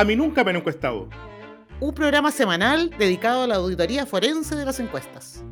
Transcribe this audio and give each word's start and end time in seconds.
A 0.00 0.04
mí 0.04 0.16
nunca 0.16 0.42
me 0.44 0.48
han 0.48 0.56
encuestado. 0.56 1.10
Un 1.78 1.92
programa 1.92 2.30
semanal 2.30 2.88
dedicado 2.88 3.42
a 3.42 3.46
la 3.46 3.56
auditoría 3.56 4.06
forense 4.06 4.56
de 4.56 4.64
las 4.64 4.80
encuestas. 4.80 5.44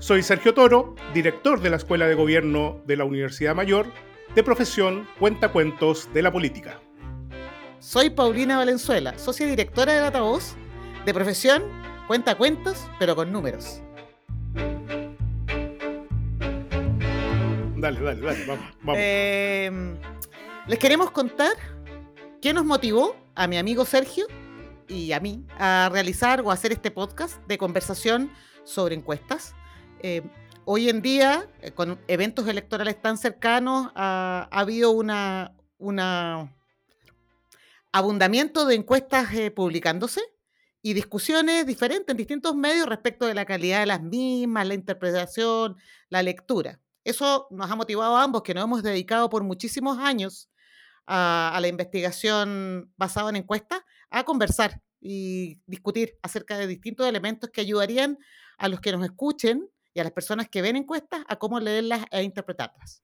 Soy 0.00 0.24
Sergio 0.24 0.54
Toro, 0.54 0.96
director 1.14 1.60
de 1.60 1.70
la 1.70 1.76
Escuela 1.76 2.08
de 2.08 2.16
Gobierno 2.16 2.82
de 2.84 2.96
la 2.96 3.04
Universidad 3.04 3.54
Mayor, 3.54 3.86
de 4.34 4.42
profesión 4.42 5.06
Cuentacuentos 5.20 6.12
de 6.12 6.20
la 6.20 6.32
Política. 6.32 6.80
Soy 7.78 8.10
Paulina 8.10 8.56
Valenzuela, 8.56 9.16
socia 9.18 9.46
directora 9.46 9.92
de 9.92 10.00
Datavoz, 10.00 10.56
de 11.06 11.14
profesión 11.14 11.62
Cuentacuentos, 12.08 12.88
pero 12.98 13.14
con 13.14 13.30
números. 13.30 13.82
Dale, 17.76 18.00
dale, 18.00 18.20
dale, 18.20 18.46
vamos. 18.46 18.64
vamos. 18.82 18.96
Eh, 18.98 19.70
les 20.66 20.78
queremos 20.80 21.12
contar 21.12 21.52
qué 22.40 22.52
nos 22.52 22.64
motivó 22.64 23.16
a 23.34 23.46
mi 23.48 23.56
amigo 23.56 23.84
Sergio 23.84 24.26
y 24.86 25.12
a 25.12 25.20
mí 25.20 25.44
a 25.58 25.88
realizar 25.92 26.40
o 26.42 26.50
hacer 26.50 26.72
este 26.72 26.90
podcast 26.90 27.44
de 27.46 27.58
conversación 27.58 28.30
sobre 28.64 28.94
encuestas. 28.94 29.54
Eh, 30.02 30.22
hoy 30.64 30.88
en 30.88 31.02
día, 31.02 31.48
eh, 31.60 31.72
con 31.72 31.98
eventos 32.06 32.46
electorales 32.46 33.00
tan 33.00 33.18
cercanos, 33.18 33.90
ha, 33.94 34.48
ha 34.50 34.60
habido 34.60 34.90
una 34.90 35.52
abundamiento 37.92 38.66
de 38.66 38.76
encuestas 38.76 39.32
eh, 39.34 39.50
publicándose 39.50 40.20
y 40.80 40.92
discusiones 40.92 41.66
diferentes 41.66 42.12
en 42.12 42.16
distintos 42.16 42.54
medios 42.54 42.86
respecto 42.86 43.26
de 43.26 43.34
la 43.34 43.44
calidad 43.44 43.80
de 43.80 43.86
las 43.86 44.02
mismas, 44.02 44.66
la 44.66 44.74
interpretación, 44.74 45.76
la 46.08 46.22
lectura. 46.22 46.80
Eso 47.02 47.48
nos 47.50 47.70
ha 47.70 47.74
motivado 47.74 48.16
a 48.16 48.22
ambos, 48.22 48.42
que 48.42 48.54
nos 48.54 48.64
hemos 48.64 48.82
dedicado 48.82 49.28
por 49.28 49.42
muchísimos 49.42 49.98
años 49.98 50.47
a, 51.08 51.58
la 51.60 51.68
investigación 51.68 52.92
basada 52.96 53.30
en 53.30 53.36
encuestas, 53.36 53.80
a 54.10 54.24
conversar 54.24 54.82
y 55.00 55.60
discutir 55.66 56.18
acerca 56.22 56.58
de 56.58 56.66
distintos 56.66 57.06
elementos 57.06 57.50
que 57.50 57.62
ayudarían 57.62 58.18
a 58.58 58.68
los 58.68 58.80
que 58.80 58.92
nos 58.92 59.04
escuchen 59.04 59.70
y 59.94 60.00
a 60.00 60.04
las 60.04 60.12
personas 60.12 60.48
que 60.48 60.60
ven 60.62 60.76
encuestas 60.76 61.24
a 61.28 61.36
cómo 61.36 61.58
leerlas 61.60 62.04
e 62.10 62.22
interpretarlas. 62.22 63.02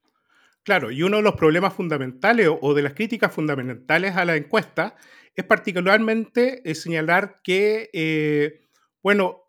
Claro, 0.62 0.90
y 0.90 1.02
uno 1.02 1.18
de 1.18 1.22
los 1.22 1.34
problemas 1.34 1.74
fundamentales 1.74 2.48
o, 2.48 2.58
o 2.60 2.74
de 2.74 2.82
las 2.82 2.94
críticas 2.94 3.32
fundamentales 3.32 4.16
a 4.16 4.24
la 4.24 4.36
encuesta 4.36 4.96
es 5.34 5.44
particularmente 5.44 6.68
eh, 6.68 6.74
señalar 6.74 7.40
que, 7.42 7.90
eh, 7.92 8.66
bueno, 9.02 9.42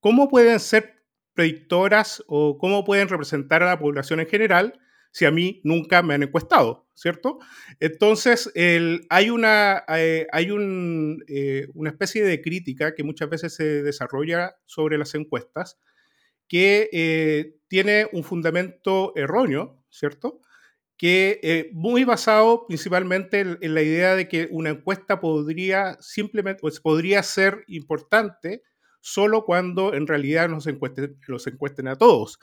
¿cómo 0.00 0.28
pueden 0.28 0.60
ser 0.60 1.02
predictoras 1.34 2.22
o 2.26 2.58
cómo 2.58 2.84
pueden 2.84 3.08
representar 3.08 3.62
a 3.62 3.66
la 3.66 3.78
población 3.78 4.20
en 4.20 4.28
general 4.28 4.78
si 5.12 5.26
a 5.26 5.30
mí 5.30 5.60
nunca 5.62 6.02
me 6.02 6.14
han 6.14 6.22
encuestado, 6.22 6.88
¿cierto? 6.94 7.38
Entonces, 7.80 8.50
hay, 9.10 9.30
una, 9.30 9.84
eh, 9.88 10.26
hay 10.32 10.50
un, 10.50 11.22
eh, 11.28 11.68
una 11.74 11.90
especie 11.90 12.24
de 12.24 12.40
crítica 12.40 12.94
que 12.94 13.04
muchas 13.04 13.28
veces 13.28 13.54
se 13.54 13.82
desarrolla 13.82 14.56
sobre 14.64 14.96
las 14.98 15.14
encuestas 15.14 15.78
que 16.48 16.88
eh, 16.92 17.56
tiene 17.68 18.08
un 18.12 18.24
fundamento 18.24 19.12
erróneo, 19.14 19.84
¿cierto? 19.90 20.40
Que 20.96 21.70
muy 21.74 22.04
basado 22.04 22.66
principalmente 22.66 23.40
en, 23.40 23.58
en, 23.60 23.74
la 23.74 23.82
idea 23.82 24.16
de 24.16 24.28
que 24.28 24.48
una 24.50 24.70
encuesta 24.70 25.20
podría 25.20 25.98
simplemente, 26.00 26.60
pues, 26.60 26.80
podría 26.80 27.22
ser 27.22 27.64
importante 27.66 28.62
solo 29.00 29.44
cuando 29.44 29.92
en 29.94 30.06
realidad 30.06 30.48
nos 30.48 30.66
encuesten, 30.66 31.18
los 31.26 31.46
encuesten 31.46 31.88
a 31.88 31.96
todos. 31.96 32.38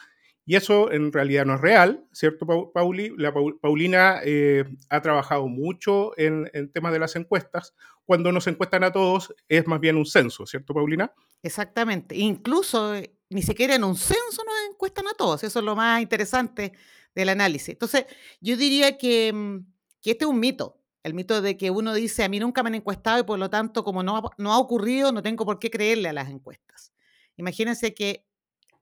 Y 0.45 0.55
eso 0.55 0.91
en 0.91 1.11
realidad 1.11 1.45
no 1.45 1.55
es 1.55 1.61
real, 1.61 2.05
¿cierto, 2.11 2.71
Pauli? 2.73 3.13
La 3.17 3.33
Paulina 3.33 4.19
eh, 4.23 4.65
ha 4.89 5.01
trabajado 5.01 5.47
mucho 5.47 6.17
en, 6.17 6.49
en, 6.53 6.71
temas 6.71 6.91
de 6.91 6.99
las 6.99 7.15
encuestas. 7.15 7.75
Cuando 8.05 8.31
nos 8.31 8.47
encuestan 8.47 8.83
a 8.83 8.91
todos 8.91 9.33
es 9.47 9.67
más 9.67 9.79
bien 9.79 9.95
un 9.95 10.05
censo, 10.05 10.47
¿cierto, 10.47 10.73
Paulina? 10.73 11.13
Exactamente. 11.43 12.15
Incluso 12.15 12.95
eh, 12.95 13.13
ni 13.29 13.43
siquiera 13.43 13.75
en 13.75 13.83
un 13.83 13.95
censo 13.95 14.43
nos 14.43 14.71
encuestan 14.71 15.07
a 15.07 15.13
todos. 15.13 15.43
Eso 15.43 15.59
es 15.59 15.65
lo 15.65 15.75
más 15.75 16.01
interesante 16.01 16.73
del 17.13 17.29
análisis. 17.29 17.69
Entonces, 17.69 18.05
yo 18.41 18.57
diría 18.57 18.97
que, 18.97 19.31
mm, 19.31 19.57
que 20.01 20.11
este 20.11 20.25
es 20.25 20.29
un 20.29 20.39
mito 20.39 20.79
el 21.03 21.13
mito 21.13 21.41
de 21.41 21.57
que 21.57 21.71
uno 21.71 21.93
dice, 21.93 22.23
a 22.23 22.29
mí 22.29 22.39
nunca 22.39 22.63
me 22.63 22.69
han 22.69 22.75
encuestado 22.75 23.19
y 23.19 23.23
por 23.23 23.39
lo 23.39 23.49
tanto, 23.49 23.83
como 23.83 24.03
no 24.03 24.21
no 24.37 24.53
ha 24.53 24.59
ocurrido, 24.59 25.11
no 25.11 25.21
tengo 25.21 25.45
por 25.45 25.59
qué 25.59 25.69
creerle 25.69 26.09
a 26.09 26.13
las 26.13 26.29
encuestas. 26.29 26.93
Imagínense 27.37 27.93
que, 27.93 28.25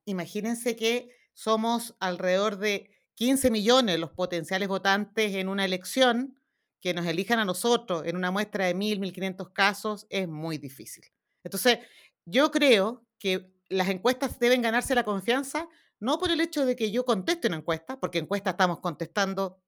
imagínense 0.05 0.75
que 0.75 1.09
somos 1.37 1.95
alrededor 1.99 2.57
de 2.57 2.89
15 3.13 3.51
millones 3.51 3.99
los 3.99 4.09
potenciales 4.09 4.67
votantes 4.67 5.35
en 5.35 5.49
una 5.49 5.65
elección, 5.65 6.41
que 6.81 6.95
nos 6.95 7.05
elijan 7.05 7.37
a 7.37 7.45
nosotros 7.45 8.07
en 8.07 8.15
una 8.15 8.31
muestra 8.31 8.65
de 8.65 8.75
1.000, 8.75 8.99
1.500 9.13 9.53
casos, 9.53 10.07
es 10.09 10.27
muy 10.27 10.57
difícil. 10.57 11.05
Entonces, 11.43 11.77
yo 12.25 12.49
creo 12.49 13.05
que 13.19 13.51
las 13.69 13.87
encuestas 13.89 14.39
deben 14.39 14.63
ganarse 14.63 14.95
la 14.95 15.03
confianza, 15.03 15.69
no 15.99 16.17
por 16.17 16.31
el 16.31 16.41
hecho 16.41 16.65
de 16.65 16.75
que 16.75 16.89
yo 16.89 17.05
conteste 17.05 17.47
una 17.47 17.57
encuesta, 17.57 17.99
porque 17.99 18.17
encuesta 18.17 18.51
estamos 18.51 18.79
contestando 18.79 19.61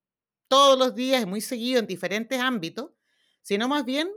todos 0.47 0.77
los 0.77 0.95
días, 0.95 1.27
muy 1.27 1.41
seguido 1.41 1.79
en 1.79 1.85
diferentes 1.85 2.39
ámbitos, 2.41 2.89
sino 3.43 3.67
más 3.67 3.85
bien 3.85 4.09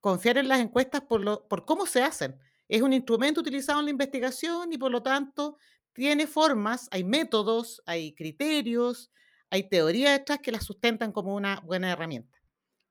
confiar 0.00 0.38
en 0.38 0.48
las 0.48 0.60
encuestas 0.60 1.02
por, 1.02 1.20
lo, 1.20 1.46
por 1.46 1.66
cómo 1.66 1.84
se 1.84 2.02
hacen. 2.02 2.38
Es 2.68 2.80
un 2.80 2.94
instrumento 2.94 3.40
utilizado 3.40 3.80
en 3.80 3.84
la 3.84 3.90
investigación 3.90 4.72
y 4.72 4.78
por 4.78 4.90
lo 4.90 5.02
tanto 5.02 5.58
tiene 5.96 6.26
formas, 6.26 6.88
hay 6.90 7.04
métodos, 7.04 7.82
hay 7.86 8.14
criterios, 8.14 9.10
hay 9.50 9.68
teorías 9.68 10.18
detrás 10.18 10.40
que 10.40 10.52
las 10.52 10.64
sustentan 10.64 11.10
como 11.10 11.34
una 11.34 11.60
buena 11.60 11.90
herramienta. 11.90 12.38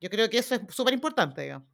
Yo 0.02 0.10
creo 0.10 0.30
que 0.30 0.40
eso 0.40 0.56
es 0.56 0.62
súper 0.70 0.94
importante, 0.94 1.44
digamos. 1.44 1.70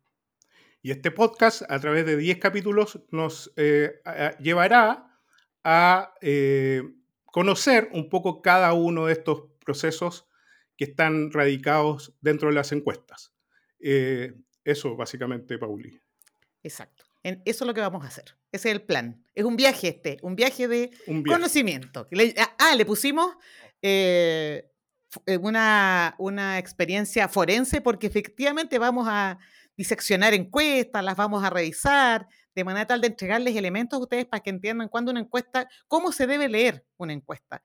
Y 0.81 0.91
este 0.91 1.09
podcast, 1.11 1.61
a 1.69 1.79
través 1.79 2.05
de 2.05 2.17
10 2.17 2.37
capítulos, 2.39 2.99
nos 3.11 3.53
eh, 3.55 4.01
a, 4.03 4.37
llevará 4.39 5.19
a 5.63 6.13
eh, 6.21 6.83
conocer 7.25 7.89
un 7.93 8.09
poco 8.09 8.41
cada 8.41 8.73
uno 8.73 9.05
de 9.05 9.13
estos 9.13 9.43
procesos 9.63 10.27
que 10.75 10.85
están 10.85 11.31
radicados 11.31 12.13
dentro 12.19 12.49
de 12.49 12.55
las 12.55 12.71
encuestas. 12.71 13.33
Eh, 13.79 14.33
eso 14.63 14.95
básicamente, 14.97 15.57
Pauli. 15.57 15.97
Exacto. 16.63 17.05
En 17.23 17.41
eso 17.45 17.63
es 17.63 17.67
lo 17.67 17.73
que 17.73 17.81
vamos 17.81 18.03
a 18.03 18.07
hacer. 18.07 18.35
Ese 18.51 18.69
es 18.69 18.75
el 18.75 18.81
plan. 18.81 19.23
Es 19.35 19.45
un 19.45 19.55
viaje 19.55 19.89
este, 19.89 20.17
un 20.21 20.35
viaje 20.35 20.67
de 20.67 20.91
un 21.07 21.23
viaje. 21.23 21.37
conocimiento. 21.37 22.07
Le, 22.11 22.33
ah, 22.57 22.75
le 22.75 22.85
pusimos 22.85 23.35
eh, 23.81 24.71
una, 25.39 26.15
una 26.17 26.57
experiencia 26.57 27.27
forense 27.27 27.81
porque 27.81 28.07
efectivamente 28.07 28.79
vamos 28.79 29.07
a 29.09 29.37
diseccionar 29.77 30.33
encuestas, 30.33 31.03
las 31.03 31.15
vamos 31.15 31.43
a 31.43 31.49
revisar, 31.49 32.27
de 32.55 32.63
manera 32.63 32.87
tal 32.87 33.01
de 33.01 33.07
entregarles 33.07 33.55
elementos 33.55 33.97
a 33.97 34.01
ustedes 34.01 34.25
para 34.25 34.41
que 34.41 34.49
entiendan 34.49 34.89
cuándo 34.89 35.11
una 35.11 35.21
encuesta, 35.21 35.69
cómo 35.87 36.11
se 36.11 36.27
debe 36.27 36.47
leer 36.49 36.85
una 36.97 37.13
encuesta. 37.13 37.63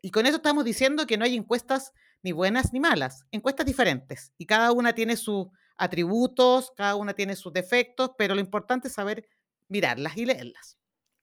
Y 0.00 0.10
con 0.10 0.26
eso 0.26 0.36
estamos 0.36 0.64
diciendo 0.64 1.06
que 1.06 1.16
no 1.16 1.24
hay 1.24 1.34
encuestas 1.34 1.92
ni 2.22 2.32
buenas 2.32 2.72
ni 2.72 2.80
malas, 2.80 3.24
encuestas 3.30 3.66
diferentes. 3.66 4.32
Y 4.38 4.46
cada 4.46 4.72
una 4.72 4.94
tiene 4.94 5.16
sus 5.16 5.48
atributos, 5.76 6.72
cada 6.76 6.96
una 6.96 7.14
tiene 7.14 7.36
sus 7.36 7.52
defectos, 7.52 8.12
pero 8.16 8.34
lo 8.34 8.40
importante 8.40 8.88
es 8.88 8.94
saber 8.94 9.28
mirarlas 9.68 10.16
y 10.16 10.26
leerlas. 10.26 10.78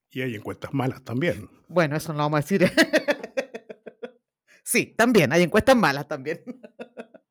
Y 0.10 0.22
hay 0.22 0.36
encuestas 0.36 0.74
malas 0.74 1.04
también. 1.04 1.50
Bueno, 1.68 1.96
eso 1.96 2.12
no 2.12 2.18
lo 2.18 2.24
vamos 2.24 2.40
a 2.40 2.42
decir. 2.42 2.70
sí, 4.64 4.94
también, 4.98 5.32
hay 5.32 5.44
encuestas 5.44 5.76
malas 5.76 6.08
también. 6.08 6.44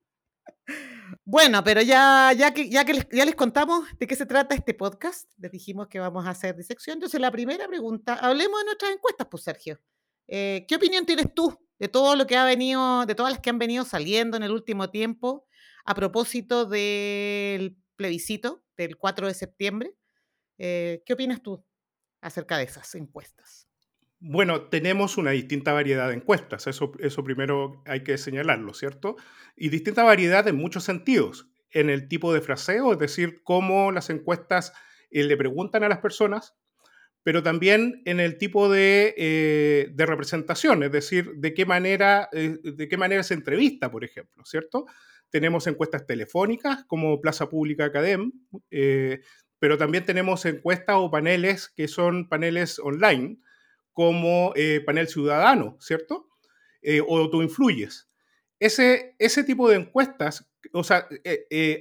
Bueno, 1.24 1.62
pero 1.62 1.80
ya, 1.80 2.32
ya, 2.36 2.52
que, 2.52 2.68
ya 2.68 2.84
que 2.84 2.92
les, 2.94 3.08
ya 3.12 3.24
les 3.24 3.36
contamos 3.36 3.84
de 4.00 4.08
qué 4.08 4.16
se 4.16 4.26
trata 4.26 4.52
este 4.52 4.74
podcast, 4.74 5.30
les 5.38 5.52
dijimos 5.52 5.86
que 5.86 6.00
vamos 6.00 6.26
a 6.26 6.30
hacer 6.30 6.56
disección. 6.56 6.94
Entonces, 6.94 7.20
la 7.20 7.30
primera 7.30 7.68
pregunta, 7.68 8.14
hablemos 8.14 8.58
de 8.58 8.64
nuestras 8.64 8.90
encuestas, 8.90 9.28
pues 9.30 9.44
Sergio. 9.44 9.80
Eh, 10.26 10.64
¿Qué 10.66 10.74
opinión 10.74 11.06
tienes 11.06 11.32
tú 11.32 11.56
de 11.78 11.86
todo 11.86 12.16
lo 12.16 12.26
que 12.26 12.36
ha 12.36 12.44
venido, 12.44 13.06
de 13.06 13.14
todas 13.14 13.32
las 13.32 13.40
que 13.40 13.50
han 13.50 13.60
venido 13.60 13.84
saliendo 13.84 14.36
en 14.36 14.42
el 14.42 14.50
último 14.50 14.90
tiempo 14.90 15.46
a 15.84 15.94
propósito 15.94 16.66
del 16.66 17.76
plebiscito 17.96 18.64
del 18.76 18.96
4 18.96 19.26
de 19.26 19.34
septiembre? 19.34 19.94
Eh, 20.58 21.02
¿Qué 21.04 21.12
opinas 21.12 21.42
tú 21.42 21.64
acerca 22.20 22.58
de 22.58 22.64
esas 22.64 22.94
encuestas? 22.94 23.68
Bueno, 24.18 24.68
tenemos 24.68 25.16
una 25.16 25.30
distinta 25.30 25.72
variedad 25.72 26.08
de 26.08 26.14
encuestas, 26.14 26.66
eso, 26.66 26.92
eso 26.98 27.24
primero 27.24 27.82
hay 27.86 28.04
que 28.04 28.18
señalarlo, 28.18 28.74
¿cierto? 28.74 29.16
Y 29.56 29.70
distinta 29.70 30.02
variedad 30.04 30.46
en 30.46 30.56
muchos 30.56 30.84
sentidos, 30.84 31.48
en 31.70 31.88
el 31.88 32.08
tipo 32.08 32.34
de 32.34 32.42
fraseo, 32.42 32.92
es 32.92 32.98
decir, 32.98 33.40
cómo 33.44 33.92
las 33.92 34.10
encuestas 34.10 34.74
eh, 35.10 35.24
le 35.24 35.38
preguntan 35.38 35.84
a 35.84 35.88
las 35.88 36.00
personas, 36.00 36.54
pero 37.22 37.42
también 37.42 38.02
en 38.04 38.20
el 38.20 38.36
tipo 38.36 38.68
de, 38.68 39.14
eh, 39.16 39.88
de 39.92 40.06
representación, 40.06 40.82
es 40.82 40.92
decir, 40.92 41.32
de 41.36 41.54
qué, 41.54 41.64
manera, 41.64 42.28
de 42.32 42.88
qué 42.88 42.96
manera 42.96 43.22
se 43.22 43.34
entrevista, 43.34 43.90
por 43.90 44.04
ejemplo, 44.04 44.44
¿cierto? 44.44 44.86
Tenemos 45.30 45.66
encuestas 45.66 46.06
telefónicas 46.06 46.84
como 46.84 47.20
Plaza 47.20 47.48
Pública 47.48 47.86
Academ, 47.86 48.32
eh, 48.70 49.20
pero 49.58 49.78
también 49.78 50.04
tenemos 50.04 50.44
encuestas 50.44 50.96
o 50.98 51.10
paneles 51.10 51.68
que 51.68 51.86
son 51.88 52.28
paneles 52.28 52.78
online, 52.78 53.38
como 53.92 54.52
eh, 54.56 54.80
panel 54.84 55.08
ciudadano, 55.08 55.76
¿cierto? 55.80 56.28
Eh, 56.82 57.00
o 57.06 57.28
tú 57.30 57.42
influyes. 57.42 58.08
ese, 58.58 59.14
ese 59.18 59.44
tipo 59.44 59.68
de 59.68 59.76
encuestas, 59.76 60.50
o 60.72 60.84
sea, 60.84 61.06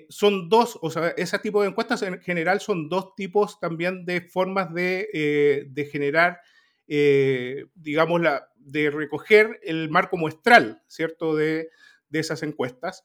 son 0.10 0.50
dos, 0.50 0.80
o 0.82 0.90
sea, 0.90 1.10
ese 1.18 1.40
tipo 1.40 1.62
de 1.62 1.70
encuestas 1.70 2.02
en 2.04 2.20
general 2.22 2.62
son 2.62 2.90
dos 2.90 3.16
tipos 3.16 3.60
también 3.60 4.06
de 4.06 4.22
formas 4.22 4.74
de, 4.74 5.68
de 5.70 5.86
generar, 5.86 6.40
digamos, 6.88 8.22
de 8.56 8.90
recoger 8.90 9.60
el 9.64 9.90
marco 9.90 10.18
muestral, 10.18 10.82
¿cierto?, 10.88 11.36
de, 11.36 11.70
de 12.10 12.20
esas 12.20 12.44
encuestas. 12.44 13.04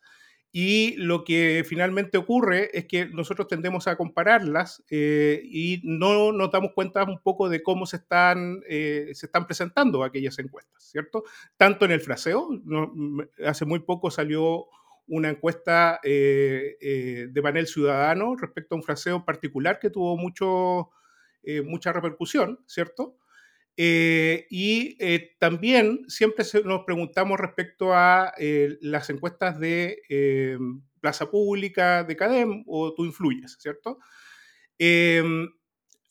Y 0.57 0.95
lo 0.99 1.25
que 1.25 1.65
finalmente 1.67 2.17
ocurre 2.17 2.71
es 2.79 2.85
que 2.87 3.07
nosotros 3.07 3.49
tendemos 3.49 3.89
a 3.89 3.97
compararlas 3.97 4.85
eh, 4.89 5.43
y 5.43 5.81
no 5.83 6.31
nos 6.31 6.53
damos 6.53 6.71
cuenta 6.73 7.03
un 7.03 7.19
poco 7.19 7.49
de 7.49 7.61
cómo 7.61 7.87
se 7.87 7.97
están, 7.97 8.63
eh, 8.69 9.11
se 9.15 9.27
están 9.27 9.47
presentando 9.47 10.05
aquellas 10.05 10.39
encuestas, 10.39 10.85
¿cierto? 10.85 11.25
Tanto 11.57 11.85
en 11.87 11.91
el 11.91 12.01
fraseo, 12.01 12.51
hace 13.45 13.65
muy 13.65 13.81
poco 13.81 14.13
salió 14.13 14.67
una 15.09 15.31
encuesta 15.31 15.99
eh, 16.05 17.27
de 17.33 17.43
panel 17.43 17.67
ciudadano 17.67 18.37
respecto 18.37 18.77
a 18.77 18.79
un 18.79 18.85
fraseo 18.85 19.25
particular 19.25 19.81
que 19.81 19.91
tuvo 19.91 20.17
mucho, 20.17 20.91
mucha 21.65 21.93
repercusión, 21.93 22.61
¿cierto? 22.69 23.17
Eh, 23.77 24.47
y 24.51 24.97
eh, 25.01 25.35
también 25.41 26.05
siempre 26.07 26.45
nos 26.65 26.85
preguntamos 26.85 27.41
respecto 27.41 27.93
a 27.93 28.33
eh, 28.39 28.79
las 28.81 29.11
encuestas 29.11 29.59
de 29.59 30.59
Plaza 31.01 31.31
Pública, 31.31 32.05
de 32.05 32.17
CADEM 32.17 32.65
o 32.67 32.95
Tú 32.95 33.05
Influyes, 33.05 33.57
¿cierto? 33.59 33.99
Em, 34.79 35.51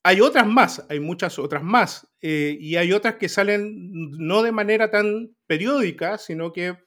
hay 0.04 0.19
otras 0.19 0.45
más, 0.45 0.86
hay 0.89 1.00
muchas 1.00 1.39
otras 1.39 1.63
más, 1.63 2.07
y 2.21 2.75
hay 2.75 2.92
otras 2.92 3.15
que 3.15 3.30
salen 3.30 3.89
no 4.18 4.44
de 4.44 4.51
manera 4.51 4.92
tan 4.92 5.33
periódica, 5.48 6.18
sino 6.18 6.51
que 6.51 6.77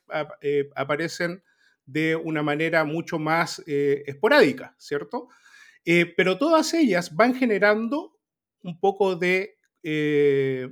aparecen 0.75 1.43
de 1.85 2.15
una 2.15 2.43
manera 2.43 2.83
mucho 2.85 3.17
más 3.17 3.63
esporádica, 3.65 4.75
¿cierto? 4.77 5.29
pero 6.15 6.37
todas 6.37 6.73
ellas 6.73 7.15
van 7.15 7.33
generando 7.33 8.19
un 8.61 8.79
poco 8.79 9.15
de 9.15 9.56
eh, 9.89 10.67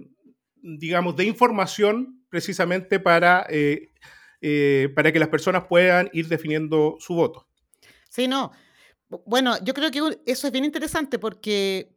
digamos, 0.61 1.15
de 1.15 1.23
información 1.23 2.25
precisamente 2.27 2.99
para, 2.99 3.47
eh, 3.49 3.93
eh, 4.41 4.91
para 4.93 5.13
que 5.13 5.19
las 5.19 5.29
personas 5.29 5.67
puedan 5.69 6.09
ir 6.11 6.27
definiendo 6.27 6.97
su 6.99 7.15
voto. 7.15 7.47
Sí, 8.09 8.27
no. 8.27 8.51
Bueno, 9.25 9.55
yo 9.63 9.73
creo 9.73 9.89
que 9.89 10.19
eso 10.25 10.47
es 10.47 10.51
bien 10.51 10.65
interesante 10.65 11.17
porque, 11.17 11.95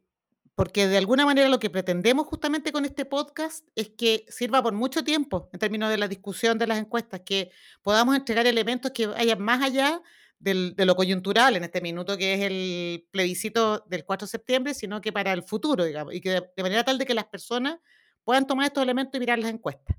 porque 0.55 0.87
de 0.87 0.97
alguna 0.97 1.25
manera 1.25 1.49
lo 1.49 1.59
que 1.59 1.69
pretendemos 1.69 2.25
justamente 2.25 2.71
con 2.71 2.85
este 2.85 3.03
podcast 3.03 3.67
es 3.75 3.89
que 3.89 4.23
sirva 4.29 4.63
por 4.63 4.71
mucho 4.71 5.03
tiempo 5.03 5.49
en 5.51 5.59
términos 5.59 5.89
de 5.89 5.97
la 5.97 6.07
discusión 6.07 6.57
de 6.57 6.67
las 6.67 6.79
encuestas, 6.79 7.19
que 7.25 7.51
podamos 7.81 8.15
entregar 8.15 8.47
elementos 8.47 8.91
que 8.91 9.07
vayan 9.07 9.41
más 9.41 9.61
allá 9.61 10.01
de 10.39 10.85
lo 10.85 10.95
coyuntural 10.95 11.57
en 11.57 11.65
este 11.65 11.81
minuto, 11.81 12.17
que 12.17 12.33
es 12.33 12.41
el 12.41 13.07
plebiscito 13.11 13.83
del 13.87 14.05
4 14.05 14.25
de 14.25 14.31
septiembre, 14.31 14.73
sino 14.73 15.01
que 15.01 15.11
para 15.11 15.33
el 15.33 15.43
futuro, 15.43 15.83
digamos, 15.83 16.13
y 16.13 16.21
que 16.21 16.29
de, 16.55 16.63
manera 16.63 16.83
tal 16.83 16.97
de 16.97 17.05
que 17.05 17.13
las 17.13 17.25
personas 17.25 17.79
puedan 18.23 18.47
tomar 18.47 18.67
estos 18.67 18.83
elementos 18.83 19.15
y 19.15 19.19
mirar 19.19 19.37
las 19.37 19.51
encuestas. 19.51 19.97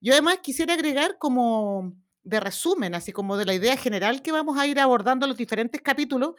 Yo 0.00 0.12
además 0.12 0.38
quisiera 0.42 0.74
agregar 0.74 1.18
como 1.18 1.92
de 2.22 2.38
resumen, 2.38 2.94
así 2.94 3.12
como 3.12 3.36
de 3.36 3.44
la 3.44 3.54
idea 3.54 3.76
general 3.76 4.22
que 4.22 4.30
vamos 4.30 4.58
a 4.58 4.66
ir 4.66 4.78
abordando 4.78 5.26
los 5.26 5.36
diferentes 5.36 5.80
capítulos, 5.82 6.34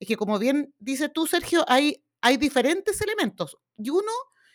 es 0.00 0.08
que 0.08 0.16
como 0.16 0.38
bien 0.38 0.74
dice 0.78 1.08
tú, 1.08 1.26
Sergio, 1.26 1.64
hay, 1.68 2.02
hay 2.22 2.38
diferentes 2.38 3.00
elementos 3.02 3.58
y 3.76 3.90
uno, 3.90 4.12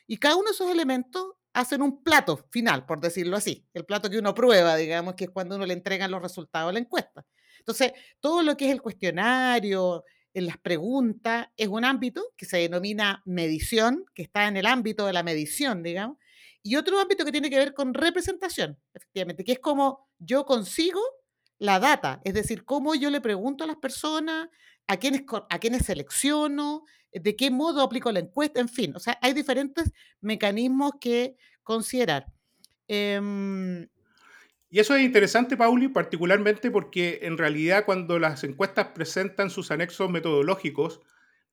y 0.07 0.17
cada 0.17 0.35
uno 0.35 0.45
de 0.45 0.53
esos 0.53 0.71
elementos 0.71 1.33
hacen 1.53 1.81
un 1.81 2.03
plato 2.03 2.37
final, 2.49 2.85
por 2.85 2.99
decirlo 2.99 3.37
así, 3.37 3.67
el 3.73 3.85
plato 3.85 4.09
que 4.09 4.17
uno 4.17 4.33
prueba, 4.33 4.75
digamos, 4.75 5.13
que 5.13 5.25
es 5.25 5.29
cuando 5.29 5.55
uno 5.55 5.65
le 5.65 5.73
entregan 5.73 6.09
los 6.09 6.21
resultados 6.21 6.69
de 6.69 6.73
la 6.73 6.79
encuesta. 6.79 7.25
Entonces, 7.59 7.93
todo 8.19 8.41
lo 8.41 8.57
que 8.57 8.65
es 8.65 8.71
el 8.71 8.81
cuestionario, 8.81 10.03
en 10.33 10.45
las 10.45 10.57
preguntas, 10.57 11.47
es 11.57 11.67
un 11.67 11.85
ámbito 11.85 12.23
que 12.37 12.45
se 12.45 12.57
denomina 12.57 13.21
medición, 13.25 14.05
que 14.13 14.23
está 14.23 14.47
en 14.47 14.57
el 14.57 14.65
ámbito 14.65 15.05
de 15.05 15.13
la 15.13 15.23
medición, 15.23 15.83
digamos, 15.83 16.17
y 16.61 16.75
otro 16.75 16.99
ámbito 16.99 17.25
que 17.25 17.31
tiene 17.31 17.49
que 17.49 17.57
ver 17.57 17.73
con 17.73 17.93
representación, 17.93 18.77
efectivamente, 18.93 19.43
que 19.43 19.53
es 19.53 19.59
como 19.59 20.09
yo 20.19 20.45
consigo 20.45 21.01
la 21.57 21.79
data, 21.79 22.21
es 22.23 22.33
decir, 22.33 22.63
cómo 22.63 22.95
yo 22.95 23.09
le 23.09 23.21
pregunto 23.21 23.63
a 23.63 23.67
las 23.67 23.77
personas, 23.77 24.49
a 24.87 24.97
quiénes, 24.97 25.23
a 25.49 25.59
quiénes 25.59 25.85
selecciono, 25.85 26.83
de 27.11 27.35
qué 27.35 27.49
modo 27.49 27.81
aplico 27.81 28.11
la 28.11 28.19
encuesta, 28.19 28.59
en 28.59 28.69
fin, 28.69 28.95
o 28.95 28.99
sea, 28.99 29.17
hay 29.21 29.33
diferentes 29.33 29.91
mecanismos 30.21 30.93
que 30.99 31.35
considerar. 31.63 32.27
Em, 32.87 33.87
y 34.69 34.79
eso 34.79 34.95
es 34.95 35.03
interesante, 35.03 35.57
Pauli, 35.57 35.87
particularmente 35.87 36.69
porque 36.69 37.19
en 37.23 37.37
realidad 37.37 37.85
cuando 37.85 38.19
las 38.19 38.43
encuestas 38.43 38.87
presentan 38.87 39.49
sus 39.49 39.71
anexos 39.71 40.09
metodológicos, 40.09 41.01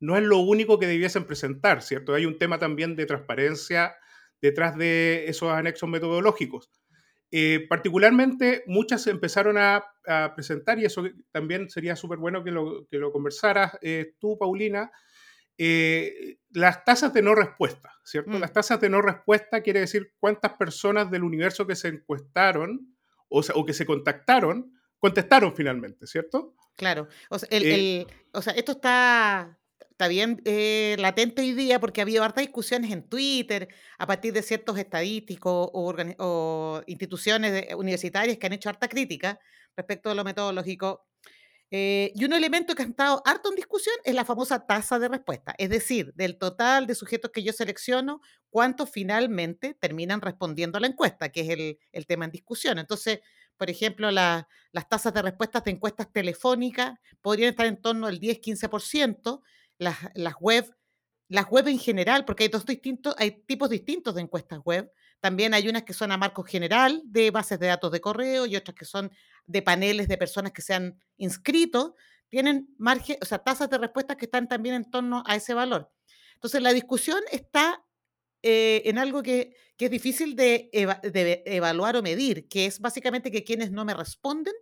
no 0.01 0.17
es 0.17 0.23
lo 0.23 0.39
único 0.39 0.79
que 0.79 0.87
debiesen 0.87 1.25
presentar, 1.25 1.83
¿cierto? 1.83 2.15
Hay 2.15 2.27
un 2.27 2.39
tema 2.39 2.59
también 2.59 2.97
de 2.97 3.07
transparencia 3.07 3.97
detrás 4.43 4.77
de 4.77 5.25
esos 5.29 5.51
anexos 5.51 5.89
metodológicos. 5.89 6.71
Eh, 7.31 7.67
particularmente, 7.69 8.63
muchas 8.67 9.07
empezaron 9.07 9.57
a, 9.59 9.85
presentar, 10.37 10.79
y 10.79 10.85
eso 10.85 11.03
también 11.33 11.69
sería 11.69 11.97
súper 11.97 12.19
bueno 12.19 12.45
que 12.45 12.53
lo, 12.53 12.87
que 12.89 12.99
lo 12.99 13.11
conversaras 13.11 13.77
eh, 13.83 14.15
tú, 14.21 14.39
Paulina, 14.39 14.93
eh, 15.59 16.39
las 16.51 16.85
tasas 16.85 17.13
de 17.13 17.23
no 17.23 17.35
respuesta, 17.35 17.93
¿cierto? 18.05 18.31
Mm. 18.31 18.41
Las 18.41 18.53
tasas 18.53 18.81
de 18.81 18.89
no 18.89 19.03
respuesta 19.03 19.63
quiere 19.63 19.81
decir 19.81 20.13
cuántas 20.21 20.53
personas 20.53 21.11
del 21.11 21.25
universo 21.25 21.67
que 21.67 21.75
se 21.75 21.89
encuestaron 21.89 22.96
o, 23.37 23.43
o 23.55 23.67
que 23.67 23.75
se 23.75 23.87
contactaron, 23.87 24.73
contestaron 24.99 25.55
finalmente, 25.55 26.07
¿cierto? 26.07 26.55
Claro. 26.77 27.09
O 27.31 27.39
sea, 27.39 27.49
eh, 27.51 28.07
esto 28.55 28.73
está, 28.73 29.59
está 29.91 30.09
bien 30.09 30.43
eh, 30.45 30.97
latente 30.99 31.43
hoy 31.43 31.53
día 31.55 31.81
porque 31.81 32.01
ha 32.01 32.05
habido 32.05 32.23
hartas 32.23 32.45
discusiones 32.45 32.93
en 32.93 33.09
Twitter 33.09 33.69
a 33.99 34.07
partir 34.07 34.33
de 34.33 34.43
ciertos 34.43 34.79
estadísticos 34.79 35.71
o, 35.73 36.83
instituciones 36.87 37.75
universitarias 37.75 38.37
que 38.37 38.47
han 38.47 38.53
hecho 38.53 38.69
harta 38.69 38.89
crítica 38.89 39.41
respecto 39.77 40.11
a 40.11 40.15
lo 40.15 40.25
metodológico. 40.25 41.07
Eh, 41.73 42.13
y 42.15 42.25
un 42.25 42.33
elemento 42.33 42.75
que 42.77 42.83
ha 42.85 42.87
estado 42.87 43.23
harto 43.25 43.49
en 43.51 43.57
discusión 43.57 43.95
es 44.05 44.15
la 44.15 44.25
famosa 44.25 44.67
tasa 44.67 45.01
de 45.01 45.09
respuesta, 45.09 45.53
es 45.59 45.69
decir, 45.69 46.13
del 46.15 46.39
total 46.39 46.87
de 46.87 46.95
sujetos 46.95 47.33
que 47.33 47.43
yo 47.43 47.53
selecciono, 47.53 48.21
cuántos 48.51 48.91
finalmente 48.91 49.75
terminan 49.75 50.21
respondiendo 50.21 50.79
a 50.79 50.81
la 50.81 50.87
encuesta, 50.87 51.31
que 51.31 51.41
es 51.41 51.49
el, 51.51 51.79
el 51.91 52.07
tema 52.07 52.25
en 52.25 52.31
discusión. 52.31 52.79
Entonces, 52.79 53.19
por 53.57 53.71
ejemplo, 53.71 54.11
las 54.11 54.45
tasas 54.89 55.13
de 55.15 55.23
respuestas 55.23 55.65
de 55.65 55.73
encuestas 55.73 56.13
telefónicas 56.13 56.99
podrían 57.21 57.51
estar 57.51 57.67
en 57.67 57.81
torno 57.81 58.07
al 58.07 58.21
10-15%, 58.21 59.43
las, 59.79 59.97
las 60.15 60.35
web, 60.41 60.73
las 61.29 61.49
web 61.49 61.67
en 61.69 61.79
general, 61.79 62.25
porque 62.25 62.45
hay 62.45 62.49
dos 62.49 62.65
distintos, 62.67 63.15
hay 63.19 63.43
tipos 63.47 63.71
distintos 63.71 64.15
de 64.15 64.23
encuestas 64.23 64.61
web. 64.65 64.91
También 65.21 65.55
hay 65.55 65.69
unas 65.69 65.83
que 65.85 65.95
son 65.95 66.13
a 66.13 66.17
marco 66.19 66.45
general 66.45 67.03
de 67.05 67.31
bases 67.31 67.59
de 67.59 67.67
datos 67.69 67.91
de 67.91 68.01
correo 68.01 68.47
y 68.47 68.55
otras 68.57 68.75
que 68.77 68.85
son 68.85 69.11
de 69.47 69.63
paneles 69.63 70.09
de 70.09 70.19
personas 70.19 70.53
que 70.53 70.63
se 70.63 70.75
han 70.75 71.01
inscrito, 71.17 71.95
tienen 72.29 72.75
margen, 72.79 73.17
o 73.23 73.25
sea, 73.25 73.39
tasas 73.39 73.71
de 73.71 73.79
respuesta 73.79 74.17
que 74.17 74.27
están 74.27 74.49
también 74.49 74.75
en 74.75 74.91
torno 74.91 75.23
a 75.27 75.37
ese 75.37 75.55
valor. 75.55 75.91
Entonces, 76.35 76.61
la 76.61 76.73
discusión 76.73 77.21
está 77.31 77.85
eh, 78.43 78.83
en 78.85 78.99
algo 78.99 79.23
que, 79.23 79.55
es 79.79 79.91
difícil 79.91 80.37
de, 80.37 80.71
de, 81.03 81.43
evaluar 81.47 81.97
o 81.97 82.03
medir, 82.03 82.49
que 82.49 82.67
es 82.67 82.81
básicamente 82.81 83.31
que 83.31 83.45
quienes 83.45 83.71
no 83.71 83.85
me 83.85 83.95
responden 83.95 84.55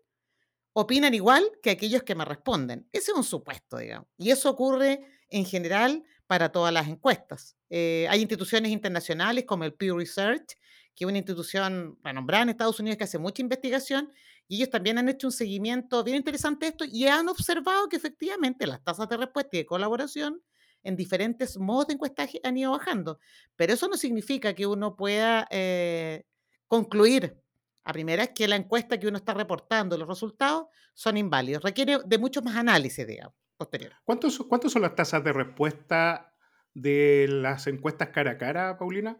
opinan 0.72 1.14
igual 1.14 1.44
que 1.62 1.70
aquellos 1.70 2.02
que 2.02 2.14
me 2.14 2.24
responden. 2.24 2.88
Ese 2.92 3.12
es 3.12 3.16
un 3.16 3.24
supuesto, 3.24 3.78
digamos. 3.78 4.08
Y 4.18 4.30
eso 4.30 4.50
ocurre 4.50 5.00
en 5.28 5.44
general 5.44 6.04
para 6.26 6.50
todas 6.50 6.72
las 6.72 6.88
encuestas. 6.88 7.56
Eh, 7.70 8.06
hay 8.10 8.20
instituciones 8.20 8.72
internacionales 8.72 9.44
como 9.44 9.64
el 9.64 9.74
Pew 9.74 9.96
Research, 9.96 10.58
que 10.94 11.04
es 11.04 11.08
una 11.08 11.18
institución 11.18 11.98
renombrada 12.02 12.44
en 12.44 12.48
Estados 12.50 12.80
Unidos 12.80 12.98
que 12.98 13.04
hace 13.04 13.18
mucha 13.18 13.42
investigación 13.42 14.12
y 14.48 14.56
ellos 14.56 14.70
también 14.70 14.98
han 14.98 15.08
hecho 15.08 15.28
un 15.28 15.32
seguimiento 15.32 16.04
bien 16.04 16.18
interesante 16.18 16.66
de 16.66 16.70
esto 16.70 16.84
y 16.84 17.06
han 17.06 17.28
observado 17.28 17.88
que 17.88 17.96
efectivamente 17.96 18.66
las 18.66 18.82
tasas 18.82 19.08
de 19.08 19.16
respuesta 19.16 19.50
y 19.52 19.58
de 19.58 19.66
colaboración 19.66 20.42
en 20.82 20.96
diferentes 20.96 21.56
modos 21.58 21.88
de 21.88 21.94
encuestaje 21.94 22.40
han 22.44 22.56
ido 22.56 22.72
bajando. 22.72 23.18
Pero 23.56 23.72
eso 23.72 23.88
no 23.88 23.96
significa 23.96 24.54
que 24.54 24.66
uno 24.66 24.96
pueda 24.96 25.48
eh, 25.50 26.24
concluir 26.68 27.40
a 27.84 27.92
primera 27.92 28.28
que 28.28 28.48
la 28.48 28.56
encuesta 28.56 28.98
que 28.98 29.08
uno 29.08 29.18
está 29.18 29.34
reportando, 29.34 29.96
los 29.96 30.08
resultados, 30.08 30.66
son 30.94 31.16
inválidos. 31.16 31.62
Requiere 31.62 31.98
de 32.04 32.18
mucho 32.18 32.42
más 32.42 32.56
análisis, 32.56 33.06
posterior. 33.56 33.92
¿Cuántos, 34.04 34.38
¿Cuántos 34.48 34.72
son 34.72 34.82
las 34.82 34.94
tasas 34.94 35.22
de 35.24 35.32
respuesta 35.32 36.34
de 36.72 37.26
las 37.28 37.66
encuestas 37.66 38.08
cara 38.08 38.32
a 38.32 38.38
cara, 38.38 38.78
Paulina? 38.78 39.18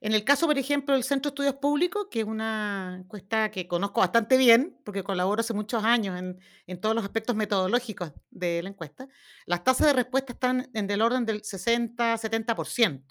En 0.00 0.12
el 0.12 0.24
caso, 0.24 0.46
por 0.46 0.58
ejemplo, 0.58 0.94
del 0.94 1.04
Centro 1.04 1.30
de 1.30 1.34
Estudios 1.34 1.54
Públicos, 1.54 2.08
que 2.10 2.20
es 2.20 2.26
una 2.26 2.98
encuesta 3.00 3.50
que 3.50 3.66
conozco 3.66 4.00
bastante 4.00 4.36
bien, 4.36 4.78
porque 4.84 5.02
colaboro 5.02 5.40
hace 5.40 5.54
muchos 5.54 5.84
años 5.84 6.18
en, 6.66 6.80
todos 6.80 6.94
los 6.94 7.04
aspectos 7.04 7.34
metodológicos 7.36 8.12
de 8.30 8.62
la 8.62 8.68
encuesta, 8.68 9.08
las 9.46 9.64
tasas 9.64 9.88
de 9.88 9.92
respuesta 9.94 10.32
están 10.34 10.70
en 10.74 10.86
del 10.86 11.02
orden 11.02 11.24
del 11.24 11.42
60-70%. 11.42 13.04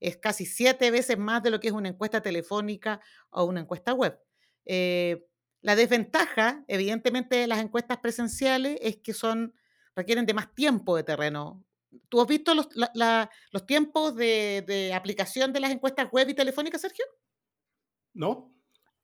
Es 0.00 0.16
casi 0.16 0.46
siete 0.46 0.90
veces 0.90 1.18
más 1.18 1.42
de 1.42 1.50
lo 1.50 1.60
que 1.60 1.68
es 1.68 1.74
una 1.74 1.88
encuesta 1.88 2.22
telefónica 2.22 3.00
o 3.30 3.44
una 3.44 3.60
encuesta 3.60 3.92
web. 3.92 4.18
Eh, 4.64 5.26
La 5.62 5.76
desventaja, 5.76 6.64
evidentemente, 6.68 7.36
de 7.36 7.46
las 7.46 7.60
encuestas 7.60 7.98
presenciales 7.98 8.78
es 8.80 8.96
que 8.98 9.12
son, 9.12 9.54
requieren 9.94 10.24
de 10.26 10.34
más 10.34 10.54
tiempo 10.54 10.96
de 10.96 11.02
terreno. 11.04 11.64
¿Tú 12.08 12.20
has 12.20 12.26
visto 12.26 12.54
los, 12.54 12.68
los 13.52 13.66
tiempos 13.66 14.14
de, 14.16 14.64
de, 14.66 14.94
aplicación 14.94 15.52
de 15.52 15.60
las 15.60 15.70
encuestas 15.70 16.08
web 16.10 16.28
y 16.28 16.34
telefónicas, 16.34 16.80
Sergio? 16.80 17.04
No. 18.14 18.52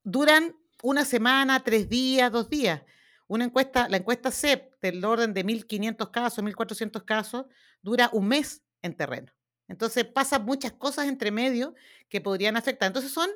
Duran 0.03 0.57
una 0.83 1.05
semana, 1.05 1.63
tres 1.65 1.89
días, 1.89 2.31
dos 2.31 2.49
días. 2.49 2.83
Una 3.29 3.45
encuesta, 3.45 3.89
la 3.89 3.97
encuesta 3.97 4.31
CEP 4.31 4.75
del 4.81 5.05
orden 5.05 5.35
de 5.35 5.45
1.500 5.45 6.11
casos, 6.11 6.45
1.400 6.45 7.05
casos, 7.05 7.47
dura 7.83 8.09
un 8.13 8.29
mes 8.29 8.63
en 8.83 8.95
terreno. 8.97 9.33
Entonces 9.69 10.05
pasan 10.05 10.45
muchas 10.45 10.73
cosas 10.73 11.07
entre 11.07 11.31
medio 11.31 11.75
que 12.09 12.21
podrían 12.21 12.57
afectar. 12.57 12.87
Entonces 12.87 13.13
son 13.13 13.29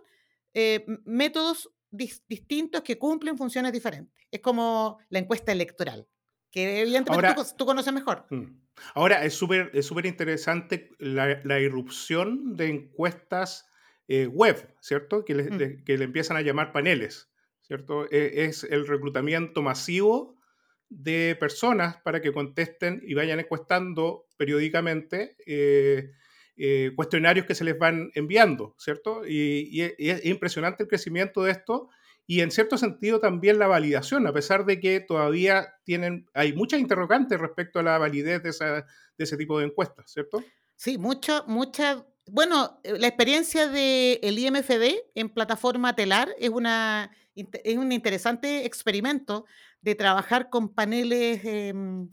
eh, 0.55 0.85
métodos 1.05 1.71
distintos 1.91 2.83
que 2.83 2.99
cumplen 2.99 3.37
funciones 3.37 3.73
diferentes. 3.73 4.15
Es 4.31 4.41
como 4.41 4.99
la 5.09 5.19
encuesta 5.19 5.51
electoral, 5.51 6.07
que 6.51 6.83
evidentemente 6.83 7.35
tú, 7.57 7.67
conoces 7.67 7.93
mejor. 7.93 8.27
Mm. 8.31 8.61
Ahora, 8.95 9.25
es 9.25 9.35
súper 9.35 9.71
es 9.75 9.91
interesante 10.05 10.91
la, 10.99 11.61
irrupción 11.61 12.57
de 12.57 12.69
encuestas 12.69 13.69
eh, 14.09 14.27
web, 14.27 14.75
¿cierto? 14.81 15.25
Que 15.25 15.35
le, 15.35 15.45
mm. 15.45 15.85
que 15.85 15.99
le, 15.99 16.05
empiezan 16.05 16.37
a 16.37 16.43
llamar 16.43 16.73
paneles, 16.73 17.31
¿cierto? 17.63 18.07
E, 18.11 18.45
es 18.45 18.65
el 18.65 18.87
reclutamiento 18.87 19.63
masivo 19.63 20.41
de 20.89 21.37
personas 21.39 21.99
para 21.99 22.21
que 22.21 22.33
contesten 22.33 23.01
y 23.07 23.15
vayan 23.15 23.39
encuestando 23.39 24.27
periódicamente 24.37 25.37
eh, 25.47 26.11
eh, 26.57 26.93
cuestionarios 26.97 27.47
que 27.47 27.55
se 27.55 27.65
les 27.65 27.79
van 27.79 28.11
enviando, 28.15 28.75
¿cierto? 28.77 29.23
Y, 29.27 29.81
es 29.81 30.27
impresionante 30.27 30.83
el 30.83 30.89
crecimiento 30.89 31.45
de 31.45 31.53
esto 31.53 31.89
y 32.27 32.41
en 32.41 32.51
cierto 32.51 32.79
sentido 32.79 33.21
también 33.21 33.59
la 33.59 33.67
validación, 33.67 34.27
a 34.27 34.33
pesar 34.33 34.65
de 34.65 34.81
que 34.81 35.01
todavía 35.01 35.75
tienen, 35.85 36.27
hay 36.35 36.53
muchas 36.53 36.81
interrogantes 36.81 37.41
respecto 37.41 37.81
a 37.81 37.83
la 37.83 37.99
validez 37.99 38.43
de, 38.43 38.51
esa, 38.51 38.75
de 38.75 39.25
ese 39.25 39.37
tipo 39.37 39.59
de 39.59 39.67
encuestas, 39.67 40.11
¿cierto? 40.11 40.43
Sí, 40.77 40.97
mucho, 40.97 41.45
mucha, 41.47 42.07
bueno, 42.27 42.81
eh, 42.85 42.99
la 42.99 43.09
experiencia 43.09 43.67
del 43.67 44.19
el 44.23 44.39
IMFD 44.39 45.11
en 45.15 45.29
plataforma 45.29 45.95
telar 45.95 46.29
es, 46.39 46.51
una, 46.51 47.11
es 47.35 47.77
un 47.77 47.93
interesante 47.93 48.65
experimento 48.65 49.45
de 49.81 49.95
trabajar 49.95 50.51
con 50.51 50.73
paneles, 50.73 51.41
em, 51.45 52.09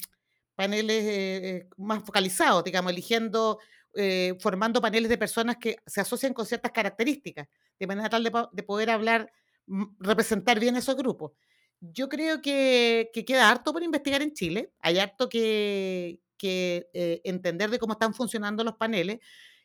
paneles 0.56 1.04
eh, 1.06 1.70
más 1.78 2.04
focalizados, 2.04 2.64
digamos, 2.64 2.92
eligiendo 2.92 3.60
eh, 4.00 4.36
formando 4.40 4.80
paneles 4.80 5.10
de 5.10 5.18
personas 5.18 5.58
que 5.58 5.78
se 5.88 6.00
asocian 6.00 6.32
con 6.32 6.46
ciertas 6.46 6.72
características, 6.72 7.48
de 7.80 7.88
manera 7.88 8.08
tal 8.10 8.24
de, 8.24 8.64
poder 8.64 8.92
hablar, 8.92 9.32
representar 10.00 10.60
bien 10.60 10.76
esos 10.76 10.96
grupos. 10.96 11.32
Yo 11.80 12.10
creo 12.10 12.42
que, 12.42 13.12
queda 13.26 13.50
harto 13.50 13.74
por 13.74 13.84
investigar 13.84 14.22
en 14.22 14.34
Chile, 14.34 14.72
hay 14.80 15.00
harto 15.00 15.30
que, 15.30 16.22
eh, 16.42 17.22
entender 17.24 17.70
de 17.70 17.80
cómo 17.80 17.94
están 17.94 18.14
funcionando 18.14 18.64
los 18.64 18.76
paneles. 18.76 19.20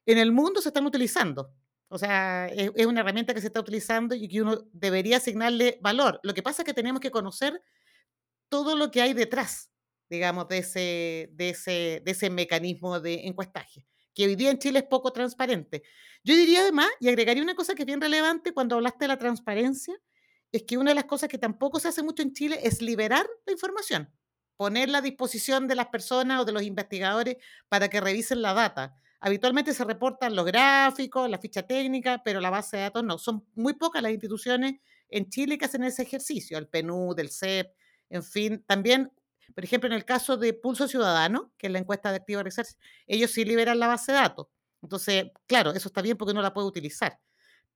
En 0.06 0.18
el 0.18 0.32
mundo 0.32 0.60
se 0.60 0.68
están 0.68 0.86
utilizando, 0.86 1.54
o 1.88 1.98
sea, 1.98 2.46
es, 2.46 2.70
es, 2.74 2.86
una 2.86 3.00
herramienta 3.00 3.34
que 3.34 3.40
se 3.40 3.46
está 3.48 3.60
utilizando 3.60 4.14
y 4.14 4.28
que 4.28 4.42
uno 4.42 4.58
debería 4.72 5.18
asignarle 5.18 5.78
valor. 5.80 6.20
Lo 6.22 6.34
que 6.34 6.42
pasa 6.42 6.62
es 6.62 6.66
que 6.66 6.74
tenemos 6.74 7.00
que 7.00 7.10
conocer 7.10 7.62
todo 8.48 8.76
lo 8.76 8.90
que 8.90 9.00
hay 9.02 9.14
detrás, 9.14 9.70
digamos, 10.10 10.48
de 10.48 10.58
ese, 10.58 11.30
de 11.32 11.50
ese, 11.50 12.02
de 12.04 12.10
ese 12.10 12.30
mecanismo 12.30 13.00
de 13.00 13.26
encuestaje 13.26 13.86
que 14.14 14.26
hoy 14.26 14.36
día 14.36 14.50
en 14.50 14.58
Chile 14.58 14.80
es 14.80 14.84
poco 14.84 15.12
transparente. 15.12 15.82
Yo 16.24 16.34
diría 16.36 16.60
además, 16.60 16.88
y 17.00 17.08
agregaría 17.08 17.42
una 17.42 17.54
cosa 17.54 17.74
que 17.74 17.82
es 17.82 17.86
bien 17.86 18.00
relevante 18.00 18.52
cuando 18.52 18.76
hablaste 18.76 19.04
de 19.04 19.08
la 19.08 19.18
transparencia, 19.18 19.94
es 20.52 20.62
que 20.64 20.76
una 20.76 20.90
de 20.90 20.94
las 20.94 21.04
cosas 21.04 21.28
que 21.28 21.38
tampoco 21.38 21.80
se 21.80 21.88
hace 21.88 22.02
mucho 22.02 22.22
en 22.22 22.32
Chile 22.32 22.60
es 22.62 22.82
liberar 22.82 23.26
la 23.46 23.52
información, 23.52 24.10
ponerla 24.56 24.98
a 24.98 25.02
disposición 25.02 25.66
de 25.66 25.74
las 25.74 25.86
personas 25.86 26.40
o 26.40 26.44
de 26.44 26.52
los 26.52 26.62
investigadores 26.62 27.36
para 27.68 27.88
que 27.88 28.00
revisen 28.00 28.42
la 28.42 28.52
data. 28.52 28.94
Habitualmente 29.20 29.72
se 29.72 29.84
reportan 29.84 30.34
los 30.34 30.44
gráficos, 30.44 31.30
la 31.30 31.38
ficha 31.38 31.62
técnica, 31.62 32.22
pero 32.24 32.40
la 32.40 32.50
base 32.50 32.76
de 32.76 32.82
datos 32.82 33.04
no. 33.04 33.18
Son 33.18 33.46
muy 33.54 33.74
pocas 33.74 34.02
las 34.02 34.12
instituciones 34.12 34.74
en 35.08 35.28
Chile 35.30 35.56
que 35.58 35.64
hacen 35.64 35.84
ese 35.84 36.02
ejercicio, 36.02 36.58
el 36.58 36.68
PNUD, 36.68 37.18
el 37.20 37.30
CEP, 37.30 37.72
en 38.10 38.22
fin. 38.22 38.64
También 38.66 39.12
por 39.54 39.64
ejemplo, 39.64 39.88
en 39.88 39.94
el 39.94 40.04
caso 40.04 40.36
de 40.36 40.54
Pulso 40.54 40.88
Ciudadano, 40.88 41.52
que 41.58 41.66
es 41.66 41.72
la 41.72 41.78
encuesta 41.78 42.10
de 42.10 42.16
Activa 42.16 42.42
Research, 42.42 42.70
ellos 43.06 43.30
sí 43.30 43.44
liberan 43.44 43.78
la 43.78 43.86
base 43.86 44.12
de 44.12 44.18
datos. 44.18 44.48
Entonces, 44.82 45.26
claro, 45.46 45.72
eso 45.72 45.88
está 45.88 46.02
bien 46.02 46.16
porque 46.16 46.34
no 46.34 46.42
la 46.42 46.52
puede 46.52 46.66
utilizar. 46.66 47.18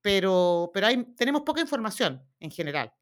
Pero, 0.02 0.70
pero 0.72 0.86
hay, 0.86 1.04
tenemos 1.16 1.42
poca 1.42 1.60
información 1.60 2.22
en 2.40 2.50
general. 2.50 2.92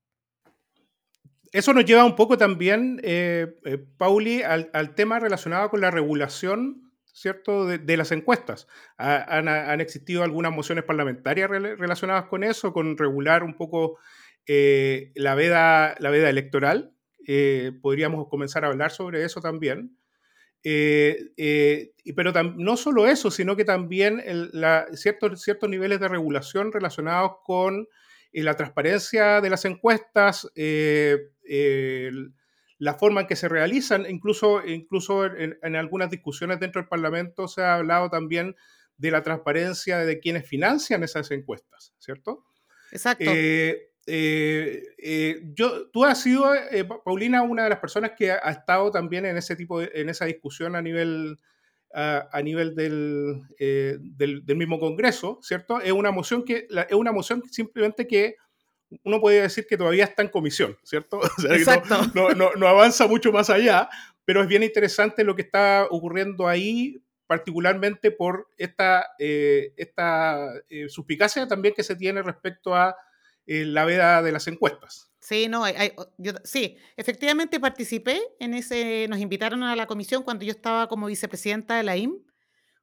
Eso 1.53 1.73
nos 1.73 1.85
lleva 1.85 2.05
un 2.05 2.17
poco 2.17 2.37
también, 2.37 3.01
eh, 3.05 3.59
eh, 3.65 3.79
Pauli, 3.97 4.43
al, 4.43 4.95
tema 4.97 5.21
relacionado 5.21 5.71
con 5.71 5.81
la 5.81 5.93
regulación, 5.93 6.93
¿cierto?, 7.05 7.67
de, 7.67 7.97
las 7.97 8.11
encuestas. 8.11 8.67
han, 8.99 9.81
existido 9.81 10.25
algunas 10.25 10.53
mociones 10.53 10.83
parlamentarias 10.85 11.49
relacionadas 11.49 12.25
con 12.25 12.43
eso, 12.43 12.73
con 12.73 12.99
regular 12.99 13.45
un 13.45 13.55
poco 13.55 13.99
eh, 14.47 15.13
la, 15.15 15.35
veda, 15.35 15.95
la 16.01 16.11
veda 16.11 16.29
electoral. 16.29 16.94
Eh, 17.27 17.73
podríamos 17.81 18.29
comenzar 18.29 18.65
a 18.65 18.69
hablar 18.69 18.91
sobre 18.91 19.25
eso 19.25 19.41
también. 19.41 19.97
Eh, 20.63 21.33
eh, 21.37 21.93
pero 22.17 22.33
no 22.43 22.77
solo 22.77 23.07
eso, 23.07 23.31
sino 23.31 23.55
que 23.55 23.65
también 23.65 24.23
ciertos, 24.95 25.43
ciertos 25.43 25.69
niveles 25.69 26.01
de 26.01 26.09
regulación 26.09 26.73
relacionados 26.73 27.33
con 27.45 27.87
la 28.33 28.57
transparencia 28.57 29.41
de 29.41 29.51
las 29.51 29.65
encuestas, 29.67 30.51
la 32.79 32.95
forma 32.95 33.23
en 33.23 33.27
que 33.27 33.37
se 33.37 33.49
realizan, 33.49 34.07
incluso, 34.09 34.65
incluso 34.67 35.25
en, 35.27 35.77
algunas 35.77 36.11
discusiones 36.11 36.61
dentro 36.61 36.81
del 36.81 36.89
Parlamento 36.89 37.47
se 37.47 37.63
ha 37.63 37.77
hablado 37.77 38.11
también 38.11 38.57
de 38.97 39.11
la 39.11 39.23
transparencia 39.23 39.99
de 39.99 40.19
quienes 40.19 40.47
financian 40.47 41.03
esas 41.03 41.31
encuestas, 41.31 41.95
¿cierto? 41.99 42.45
Exacto. 42.93 43.25
Eh, 43.27 43.91
yo, 44.07 45.89
tú 45.91 46.05
has 46.05 46.21
sido, 46.21 46.55
eh, 46.55 46.85
Paulina, 47.05 47.43
una 47.43 47.65
de 47.65 47.71
las 47.71 47.79
personas 47.79 48.13
que 48.17 48.33
ha, 48.33 48.51
estado 48.51 48.91
también 48.91 49.25
en 49.25 49.37
ese 49.37 49.57
tipo, 49.57 49.81
en 49.81 50.09
esa 50.09 50.27
discusión 50.27 50.77
a 50.77 50.83
nivel, 50.83 51.39
a 51.93 52.41
nivel 52.43 52.75
del, 52.75 53.43
del, 53.59 54.57
mismo 54.57 54.79
Congreso, 54.79 55.39
¿cierto? 55.43 55.81
Es 55.81 55.93
una 55.93 56.11
moción 56.11 56.45
que, 56.45 56.67
es 56.69 56.97
una 56.97 57.13
moción 57.13 57.43
simplemente 57.51 58.07
que 58.07 58.37
uno 59.05 59.21
puede 59.21 59.43
decir 59.43 59.67
que 59.67 59.77
todavía 59.77 60.05
está 60.05 60.23
en 60.23 60.29
comisión, 60.29 60.77
¿cierto? 60.83 61.21
no, 62.15 62.31
no, 62.35 62.53
no, 62.55 62.69
avanza 62.69 63.07
mucho 63.07 63.33
más 63.33 63.49
allá, 63.49 63.89
pero 64.25 64.43
es 64.43 64.49
bien 64.49 64.63
interesante 64.63 65.25
lo 65.25 65.35
que 65.35 65.43
está 65.43 65.87
ocurriendo 65.91 66.47
ahí, 66.47 67.01
particularmente 67.27 68.11
por 68.11 68.49
esta, 68.59 69.07
esta 69.19 70.53
suspicacia 70.89 71.49
también 71.49 71.75
que 71.75 71.83
se 71.83 71.97
tiene 71.97 72.23
respecto 72.23 72.75
a 72.75 72.95
eh, 73.47 73.65
la 73.65 73.85
veda 73.85 74.23
de 74.23 74.33
las 74.33 74.47
encuestas. 74.47 75.11
Sí, 75.21 75.49
no, 75.49 75.65
sí, 76.45 76.77
efectivamente 76.99 77.59
participé 77.59 78.21
en 78.41 78.53
ese, 78.53 79.07
nos 79.09 79.21
invitaron 79.21 79.63
a 79.63 79.75
la 79.75 79.87
comisión 79.87 80.23
cuando 80.23 80.45
yo 80.45 80.51
estaba 80.51 80.87
como 80.87 81.07
vicepresidenta 81.07 81.77
de 81.77 81.83
la 81.83 81.97
IM. 81.97 82.19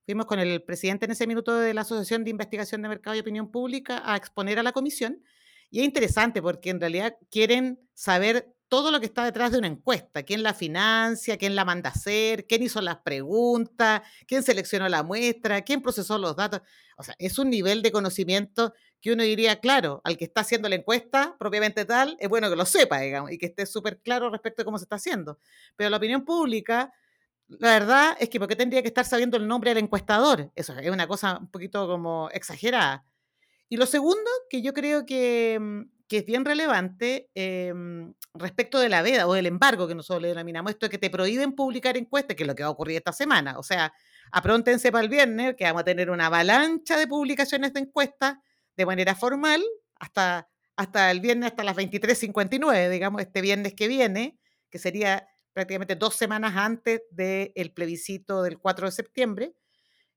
Fuimos 0.05 0.25
con 0.25 0.39
el 0.39 0.63
presidente 0.63 1.05
en 1.05 1.11
ese 1.11 1.27
minuto 1.27 1.55
de 1.55 1.75
la 1.75 1.81
Asociación 1.81 2.23
de 2.23 2.31
Investigación 2.31 2.81
de 2.81 2.89
Mercado 2.89 3.15
y 3.15 3.19
Opinión 3.19 3.51
Pública 3.51 4.01
a 4.03 4.17
exponer 4.17 4.57
a 4.57 4.63
la 4.63 4.71
comisión. 4.71 5.23
Y 5.69 5.81
es 5.81 5.85
interesante 5.85 6.41
porque 6.41 6.71
en 6.71 6.79
realidad 6.79 7.15
quieren 7.29 7.79
saber 7.93 8.55
todo 8.71 8.89
lo 8.89 8.99
que 8.99 9.05
está 9.05 9.25
detrás 9.25 9.51
de 9.51 9.57
una 9.57 9.67
encuesta, 9.67 10.23
quién 10.23 10.43
la 10.43 10.53
financia, 10.53 11.37
quién 11.37 11.55
la 11.55 11.65
manda 11.65 11.89
a 11.89 11.93
hacer, 11.93 12.47
quién 12.47 12.63
hizo 12.63 12.81
las 12.81 12.99
preguntas, 12.99 14.01
quién 14.25 14.43
seleccionó 14.43 14.87
la 14.87 15.03
muestra, 15.03 15.61
quién 15.61 15.81
procesó 15.81 16.17
los 16.17 16.37
datos. 16.37 16.61
O 16.97 17.03
sea, 17.03 17.13
es 17.19 17.37
un 17.37 17.49
nivel 17.49 17.81
de 17.81 17.91
conocimiento 17.91 18.73
que 19.01 19.11
uno 19.11 19.23
diría, 19.23 19.59
claro, 19.59 19.99
al 20.03 20.15
que 20.15 20.25
está 20.25 20.41
haciendo 20.41 20.69
la 20.69 20.75
encuesta 20.75 21.35
propiamente 21.39 21.85
tal, 21.85 22.15
es 22.19 22.29
bueno 22.29 22.49
que 22.49 22.55
lo 22.55 22.65
sepa, 22.65 22.99
digamos, 22.99 23.31
y 23.31 23.37
que 23.37 23.47
esté 23.47 23.65
súper 23.65 23.99
claro 23.99 24.29
respecto 24.29 24.61
a 24.61 24.65
cómo 24.65 24.77
se 24.77 24.85
está 24.85 24.97
haciendo. 24.97 25.39
Pero 25.75 25.89
la 25.89 25.97
opinión 25.97 26.23
pública, 26.23 26.93
la 27.47 27.71
verdad 27.71 28.15
es 28.19 28.29
que 28.29 28.39
¿por 28.39 28.47
qué 28.47 28.55
tendría 28.55 28.83
que 28.83 28.87
estar 28.87 29.05
sabiendo 29.05 29.37
el 29.37 29.47
nombre 29.47 29.71
del 29.71 29.83
encuestador? 29.83 30.51
Eso 30.55 30.77
es 30.77 30.89
una 30.91 31.07
cosa 31.07 31.39
un 31.39 31.49
poquito 31.49 31.87
como 31.87 32.29
exagerada. 32.31 33.03
Y 33.69 33.77
lo 33.77 33.87
segundo, 33.87 34.29
que 34.49 34.61
yo 34.61 34.73
creo 34.73 35.05
que, 35.05 35.57
mm, 35.59 35.81
que 36.07 36.17
es 36.17 36.25
bien 36.25 36.45
relevante 36.45 37.29
em, 37.33 38.13
respecto 38.35 38.79
de 38.79 38.89
la 38.89 39.01
veda 39.01 39.27
o 39.27 39.33
del 39.33 39.47
embargo 39.47 39.87
que 39.87 39.95
nosotros 39.95 40.21
le 40.21 40.27
denominamos, 40.27 40.71
esto 40.71 40.85
es 40.85 40.89
que 40.91 40.97
te 40.97 41.09
prohíben 41.09 41.53
publicar 41.53 41.97
encuestas, 41.97 42.35
que 42.35 42.43
es 42.43 42.47
lo 42.47 42.53
que 42.53 42.63
va 42.63 42.67
a 42.67 42.71
ocurrir 42.71 42.97
esta 42.97 43.13
semana. 43.13 43.57
O 43.57 43.63
sea, 43.63 43.93
apróntense 44.31 44.91
para 44.91 45.03
el 45.03 45.09
viernes, 45.09 45.55
que 45.55 45.63
vamos 45.63 45.81
a 45.81 45.85
tener 45.85 46.11
una 46.11 46.27
avalancha 46.27 46.97
de 46.97 47.07
publicaciones 47.07 47.73
de 47.73 47.79
encuestas 47.79 48.35
de 48.77 48.85
manera 48.85 49.15
formal 49.15 49.63
hasta, 49.99 50.49
hasta 50.75 51.11
el 51.11 51.19
viernes, 51.19 51.51
hasta 51.51 51.63
las 51.63 51.75
23.59, 51.75 52.89
digamos, 52.89 53.21
este 53.21 53.41
viernes 53.41 53.73
que 53.73 53.87
viene, 53.87 54.39
que 54.69 54.79
sería 54.79 55.27
prácticamente 55.53 55.95
dos 55.95 56.15
semanas 56.15 56.53
antes 56.55 57.01
del 57.11 57.71
plebiscito 57.73 58.41
del 58.43 58.57
4 58.57 58.87
de 58.87 58.91
septiembre, 58.91 59.55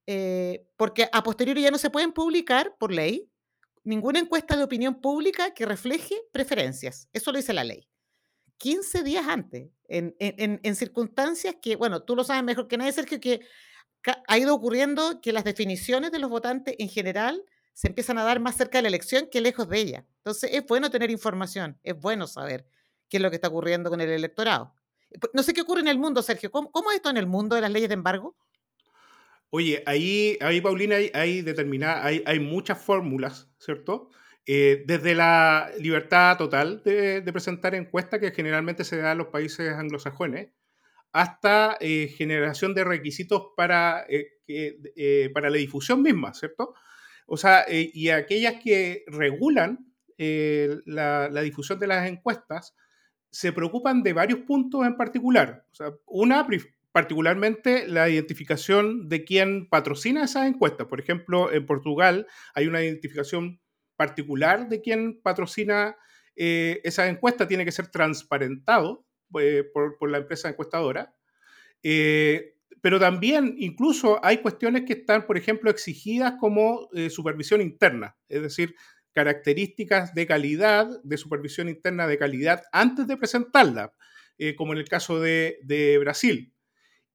eh, 0.06 0.66
porque 0.76 1.08
a 1.12 1.23
posteriori 1.23 1.62
ya 1.62 1.70
no 1.70 1.78
se 1.78 1.90
pueden 1.90 2.12
publicar 2.12 2.76
por 2.78 2.92
ley 2.92 3.30
ninguna 3.82 4.18
encuesta 4.18 4.56
de 4.56 4.64
opinión 4.64 5.00
pública 5.00 5.52
que 5.52 5.66
refleje 5.66 6.14
preferencias. 6.32 7.08
Eso 7.12 7.32
lo 7.32 7.38
dice 7.38 7.52
la 7.52 7.64
ley. 7.64 7.88
15 8.58 9.02
días 9.02 9.26
antes, 9.28 9.68
en, 9.88 10.14
en, 10.18 10.76
circunstancias 10.76 11.56
que, 11.61 11.76
bueno, 11.76 12.02
tú 12.02 12.16
lo 12.16 12.25
sabes 12.25 12.44
mejor 12.44 12.68
que 12.68 12.78
nadie, 12.78 12.92
Sergio, 12.92 13.20
que 13.20 13.40
ha 14.26 14.38
ido 14.38 14.54
ocurriendo 14.54 15.20
que 15.20 15.32
las 15.32 15.44
definiciones 15.44 16.12
de 16.12 16.18
los 16.18 16.30
votantes 16.30 16.75
en 16.78 16.88
general 16.88 17.44
se 17.74 17.88
empiezan 17.88 18.16
a 18.18 18.24
dar 18.24 18.40
más 18.40 18.56
cerca 18.56 18.78
de 18.78 18.82
la 18.82 18.88
elección 18.88 19.28
que 19.30 19.40
lejos 19.40 19.68
de 19.68 19.78
ella. 19.78 20.06
Entonces, 20.18 20.50
es 20.52 20.64
bueno 20.66 20.90
tener 20.90 21.10
información, 21.10 21.78
es 21.82 22.00
bueno 22.00 22.26
saber 22.26 22.66
qué 23.10 23.18
es 23.18 23.22
lo 23.22 23.30
que 23.30 23.36
está 23.36 23.48
ocurriendo 23.48 23.90
con 23.90 24.00
el 24.00 24.08
electorado. 24.08 24.74
No 25.32 25.42
sé 25.42 25.52
qué 25.52 25.60
ocurre 25.60 25.80
en 25.80 25.88
el 25.88 25.98
mundo, 25.98 26.22
Sergio. 26.22 26.50
¿Cómo, 26.50 26.72
cómo 26.72 26.90
es 26.90 26.96
esto 26.96 27.10
en 27.10 27.18
el 27.18 27.26
mundo 27.26 27.54
de 27.54 27.60
las 27.60 27.70
leyes 27.70 27.88
de 27.88 27.94
embargo? 27.94 28.36
Oye, 29.50 29.82
ahí, 29.86 30.36
ahí 30.40 30.60
Paulina, 30.60 30.96
hay, 30.96 31.12
hay, 31.14 31.44
hay, 31.46 32.22
hay 32.26 32.40
muchas 32.40 32.80
fórmulas, 32.80 33.48
¿cierto? 33.58 34.10
Eh, 34.46 34.82
desde 34.86 35.14
la 35.14 35.70
libertad 35.78 36.36
total 36.36 36.82
de, 36.84 37.22
presentar 37.32 37.74
encuestas 37.74 38.20
que 38.20 38.32
generalmente 38.32 38.84
se 38.84 38.96
da 38.96 39.12
en 39.12 39.18
los 39.18 39.28
países 39.28 39.72
anglosajones, 39.72 40.50
hasta 41.12 41.76
eh, 41.80 42.08
generación 42.08 42.74
de 42.74 42.82
requisitos 42.82 43.52
para, 43.56 44.04
eh, 44.08 45.30
para 45.32 45.50
la 45.50 45.56
difusión 45.56 46.02
misma, 46.02 46.34
¿cierto? 46.34 46.74
O 47.26 47.36
sea, 47.36 47.64
y 47.68 48.10
aquellas 48.10 48.62
que 48.62 49.04
regulan 49.06 49.92
la, 50.18 51.28
la, 51.30 51.40
difusión 51.42 51.78
de 51.78 51.86
las 51.86 52.08
encuestas 52.08 52.74
se 53.30 53.52
preocupan 53.52 54.02
de 54.02 54.12
varios 54.12 54.40
puntos 54.40 54.86
en 54.86 54.96
particular. 54.96 55.66
O 55.72 55.74
sea, 55.74 55.92
una, 56.06 56.46
particularmente 56.92 57.88
la 57.88 58.08
identificación 58.08 59.08
de 59.08 59.24
quién 59.24 59.68
patrocina 59.68 60.22
esas 60.22 60.46
encuestas. 60.46 60.86
Por 60.86 61.00
ejemplo, 61.00 61.52
en 61.52 61.66
Portugal 61.66 62.28
hay 62.54 62.68
una 62.68 62.84
identificación 62.84 63.60
particular 63.96 64.68
de 64.68 64.80
quién 64.80 65.20
patrocina 65.20 65.96
eh, 66.36 66.80
esa 66.84 67.08
encuesta, 67.08 67.48
tiene 67.48 67.64
que 67.64 67.72
ser 67.72 67.88
transparentado 67.88 69.04
eh, 69.40 69.64
por, 69.72 70.08
la 70.08 70.18
empresa 70.18 70.48
encuestadora. 70.48 71.16
Eh, 71.82 72.53
pero 72.84 73.00
también 73.00 73.54
incluso 73.56 74.22
hay 74.22 74.42
cuestiones 74.42 74.82
que 74.86 74.92
están, 74.92 75.26
por 75.26 75.38
ejemplo, 75.38 75.70
exigidas 75.70 76.34
como 76.38 76.90
supervisión 77.08 77.62
interna, 77.62 78.14
es 78.28 78.42
decir, 78.42 78.74
características 79.14 80.12
de 80.12 80.26
calidad, 80.26 80.86
de 81.02 81.16
supervisión 81.16 81.70
interna 81.70 82.06
de 82.06 82.18
calidad 82.18 82.62
antes 82.72 83.06
de 83.06 83.16
presentarla, 83.16 83.94
como 84.58 84.74
en 84.74 84.80
el 84.80 84.86
caso 84.86 85.18
de, 85.18 85.60
de 85.62 85.96
Brasil 85.96 86.52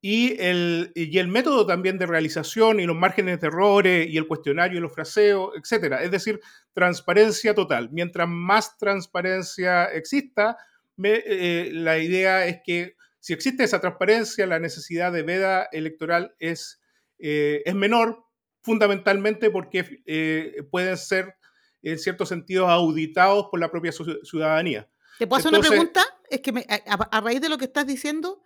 y 0.01 0.41
el, 0.41 0.91
y 0.95 1.19
el 1.19 1.27
método 1.27 1.67
también 1.67 1.99
de 1.99 2.07
realización 2.07 2.79
y 2.79 2.88
los 2.88 2.95
márgenes 2.95 3.39
de 3.39 3.47
errores 3.47 4.09
y 4.09 4.17
el 4.17 4.27
cuestionario 4.27 4.79
y 4.79 4.81
los 4.81 4.93
fraseos, 4.93 5.51
etcétera. 5.55 6.01
Es 6.01 6.09
decir, 6.09 6.39
transparencia 6.73 7.53
total. 7.53 7.89
Mientras 7.91 8.27
más 8.27 8.75
transparencia 8.75 9.85
exista, 9.85 10.57
eh, 11.03 11.69
la 11.73 11.99
idea 11.99 12.47
es 12.47 12.57
que 12.65 12.95
si 13.19 13.33
existe 13.33 13.63
esa 13.63 13.81
transparencia, 13.81 14.45
la 14.45 14.59
necesidad 14.59 15.11
de 15.11 15.23
veda 15.23 15.67
electoral 15.71 16.35
es, 16.39 16.81
eh, 17.17 17.61
es 17.65 17.75
menor, 17.75 18.25
fundamentalmente 18.61 19.49
porque 19.49 20.01
eh, 20.05 20.63
pueden 20.71 20.97
ser, 20.97 21.35
en 21.81 21.97
ciertos 21.97 22.29
sentidos, 22.29 22.69
auditados 22.69 23.47
por 23.49 23.59
la 23.59 23.71
propia 23.71 23.91
ciudadanía. 24.23 24.89
¿Te 25.17 25.27
puedo 25.27 25.39
hacer 25.39 25.53
una 25.53 25.67
pregunta? 25.67 26.03
Es 26.29 26.41
que 26.41 26.65
a 26.67 27.21
raíz 27.21 27.41
de 27.41 27.49
lo 27.49 27.57
que 27.57 27.65
estás 27.65 27.88
diciendo, 27.88 28.43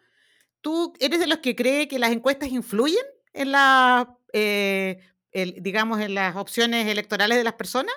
¿Tú 0.63 0.93
eres 1.01 1.19
de 1.19 1.27
los 1.27 1.39
que 1.39 1.57
cree 1.57 1.89
que 1.89 1.99
las 1.99 2.13
encuestas 2.13 2.47
influyen 2.47 3.05
en 3.33 3.51
la, 3.51 4.17
eh, 4.31 4.97
digamos, 5.33 5.99
en 5.99 6.15
las 6.15 6.37
opciones 6.37 6.87
electorales 6.87 7.37
de 7.37 7.43
las 7.43 7.55
personas? 7.55 7.93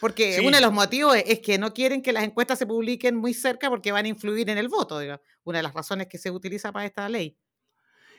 Porque 0.00 0.40
uno 0.44 0.56
de 0.56 0.62
los 0.62 0.72
motivos 0.72 1.16
es, 1.24 1.40
que 1.40 1.58
no 1.58 1.72
quieren 1.72 2.02
que 2.02 2.12
las 2.12 2.24
encuestas 2.24 2.58
se 2.58 2.66
publiquen 2.66 3.16
muy 3.16 3.34
cerca 3.34 3.70
porque 3.70 3.92
van 3.92 4.04
a 4.04 4.08
influir 4.08 4.50
en 4.50 4.58
el 4.58 4.68
voto, 4.68 5.00
una 5.44 5.58
de 5.58 5.62
las 5.62 5.74
razones 5.74 6.08
que 6.08 6.18
se 6.18 6.30
utiliza 6.30 6.72
para 6.72 6.86
esta 6.86 7.08
ley. 7.08 7.38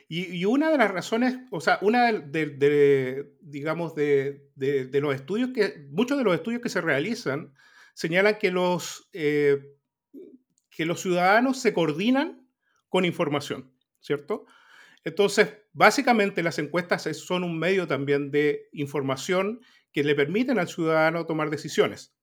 Y, 0.08 0.46
una 0.46 0.70
de 0.70 0.78
las 0.78 0.92
razones, 0.92 1.36
o 1.50 1.60
sea, 1.60 1.80
una 1.82 2.12
de, 2.12 3.34
digamos, 3.42 3.96
de, 3.96 4.52
los 4.94 5.16
estudios 5.16 5.50
que, 5.52 5.88
muchos 5.90 6.18
de 6.18 6.24
los 6.24 6.36
estudios 6.36 6.62
que 6.62 6.70
se 6.70 6.82
realizan 6.82 7.54
señalan 7.96 8.38
que 8.38 8.52
los, 8.52 9.10
eh, 9.14 9.76
que 10.70 10.86
los 10.86 11.02
ciudadanos 11.02 11.60
se 11.60 11.74
coordinan 11.74 12.48
con 12.88 13.04
información, 13.04 13.74
¿cierto? 14.00 14.46
Entonces, 15.04 15.58
básicamente 15.74 16.44
las 16.44 16.60
encuestas 16.60 17.04
son 17.18 17.44
un 17.44 17.58
medio 17.58 17.88
también 17.88 18.30
de 18.32 18.70
información 18.74 19.62
que 19.96 20.04
le 20.04 20.14
permiten 20.14 20.60
al 20.60 20.68
ciudadano 20.68 21.26
tomar 21.26 21.50
decisiones. 21.50 22.14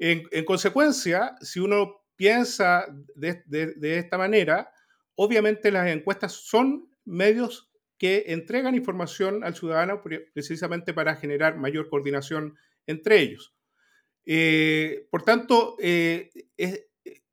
En, 0.00 0.44
consecuencia, 0.44 1.36
si 1.40 1.60
uno 1.60 2.02
piensa 2.16 2.84
de, 3.14 3.78
esta 3.80 4.18
manera, 4.18 4.72
obviamente 5.14 5.70
las 5.70 5.86
encuestas 5.86 6.32
son 6.32 6.90
medios 7.04 7.70
que 7.96 8.24
entregan 8.26 8.74
información 8.74 9.44
al 9.44 9.54
ciudadano 9.54 10.02
precisamente 10.34 10.92
para 10.92 11.14
generar 11.14 11.56
mayor 11.58 11.88
coordinación 11.88 12.56
entre 12.88 13.20
ellos. 13.20 13.54
Eh, 14.26 15.06
por 15.12 15.22
tanto, 15.22 15.76
eh, 15.78 16.30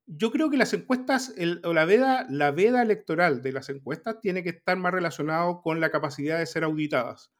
yo 0.05 0.31
creo 0.31 0.51
que 0.51 0.57
las 0.57 0.71
encuestas, 0.73 1.33
o 1.63 1.73
la 1.73 1.85
veda, 1.85 2.27
la 2.29 2.51
veda 2.51 2.83
electoral 2.83 3.41
de 3.41 3.53
las 3.53 3.69
encuestas 3.69 4.21
tiene 4.21 4.43
que 4.43 4.49
estar 4.49 4.77
más 4.77 4.93
relacionado 4.93 5.63
con 5.63 5.79
la 5.79 5.89
capacidad 5.89 6.37
de 6.37 6.45
ser 6.45 6.63
auditadas. 6.63 7.31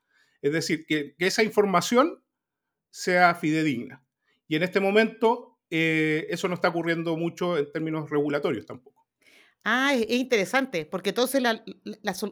Es 0.42 0.52
decir, 0.52 0.86
que, 0.86 1.16
esa 1.20 1.44
información 1.44 2.24
sea 2.90 3.36
fidedigna. 3.36 4.04
Y 4.48 4.56
en 4.56 4.64
este 4.64 4.80
momento 4.80 5.60
eh, 5.70 6.28
eso 6.30 6.48
no 6.48 6.56
está 6.56 6.70
ocurriendo 6.70 7.18
mucho 7.18 7.58
en 7.58 7.72
términos 7.72 8.10
regulatorios 8.10 8.66
tampoco. 8.66 9.06
Ah, 9.64 9.94
es, 9.94 10.10
interesante, 10.10 10.86
porque 10.86 11.10
entonces 11.10 11.44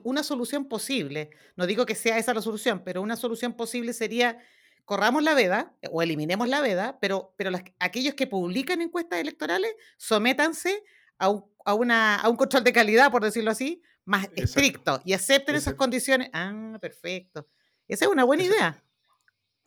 una 0.04 0.24
solución 0.24 0.70
posible, 0.70 1.32
no 1.58 1.68
digo 1.68 1.86
que 1.86 1.96
sea 1.96 2.18
esa 2.18 2.34
la 2.34 2.42
solución, 2.42 2.82
pero 2.86 3.02
una 3.02 3.18
solución 3.18 3.54
posible 3.54 3.92
sería 3.92 4.40
corramos 4.86 5.24
la 5.24 5.34
veda 5.34 5.76
o 5.92 6.02
eliminemos 6.02 6.48
la 6.48 6.62
veda, 6.62 6.98
pero, 7.02 7.34
pero 7.38 7.52
aquellos 7.80 8.14
que 8.14 8.28
publican 8.28 8.82
encuestas 8.82 9.20
electorales 9.20 9.74
sométanse 9.98 10.84
a 11.18 11.30
un, 11.30 11.44
a, 11.66 11.74
una, 11.74 12.16
a 12.16 12.30
un 12.30 12.38
control 12.38 12.64
de 12.64 12.72
calidad, 12.72 13.12
por 13.12 13.24
decirlo 13.24 13.52
así, 13.52 13.82
más 14.06 14.30
estricto 14.36 15.02
y 15.04 15.14
acepten 15.14 15.56
esas 15.56 15.74
condiciones. 15.74 16.30
Ah, 16.32 16.78
perfecto. 16.80 17.48
Esa 17.88 18.06
es 18.06 18.12
una 18.12 18.24
buena 18.24 18.44
idea. 18.44 18.84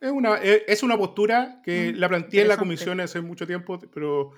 Es 0.01 0.11
una, 0.11 0.37
e, 0.41 0.63
es 0.67 0.81
una 0.81 0.97
postura 0.97 1.61
que 1.63 1.91
mm, 1.91 1.97
la 1.97 2.07
planteé 2.07 2.41
en 2.43 2.47
la 2.47 2.57
comisión 2.57 3.01
hace 3.01 3.19
mucho 3.19 3.45
tiempo, 3.45 3.79
pero 3.93 4.31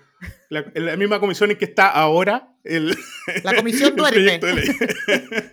la, 0.50 0.66
en 0.74 0.86
la 0.86 0.98
misma 0.98 1.20
comisión 1.20 1.52
en 1.52 1.58
que 1.58 1.66
está 1.66 1.88
ahora 1.88 2.56
el, 2.64 2.96
la 3.44 3.56
comisión 3.56 3.96
duerme. 3.96 4.40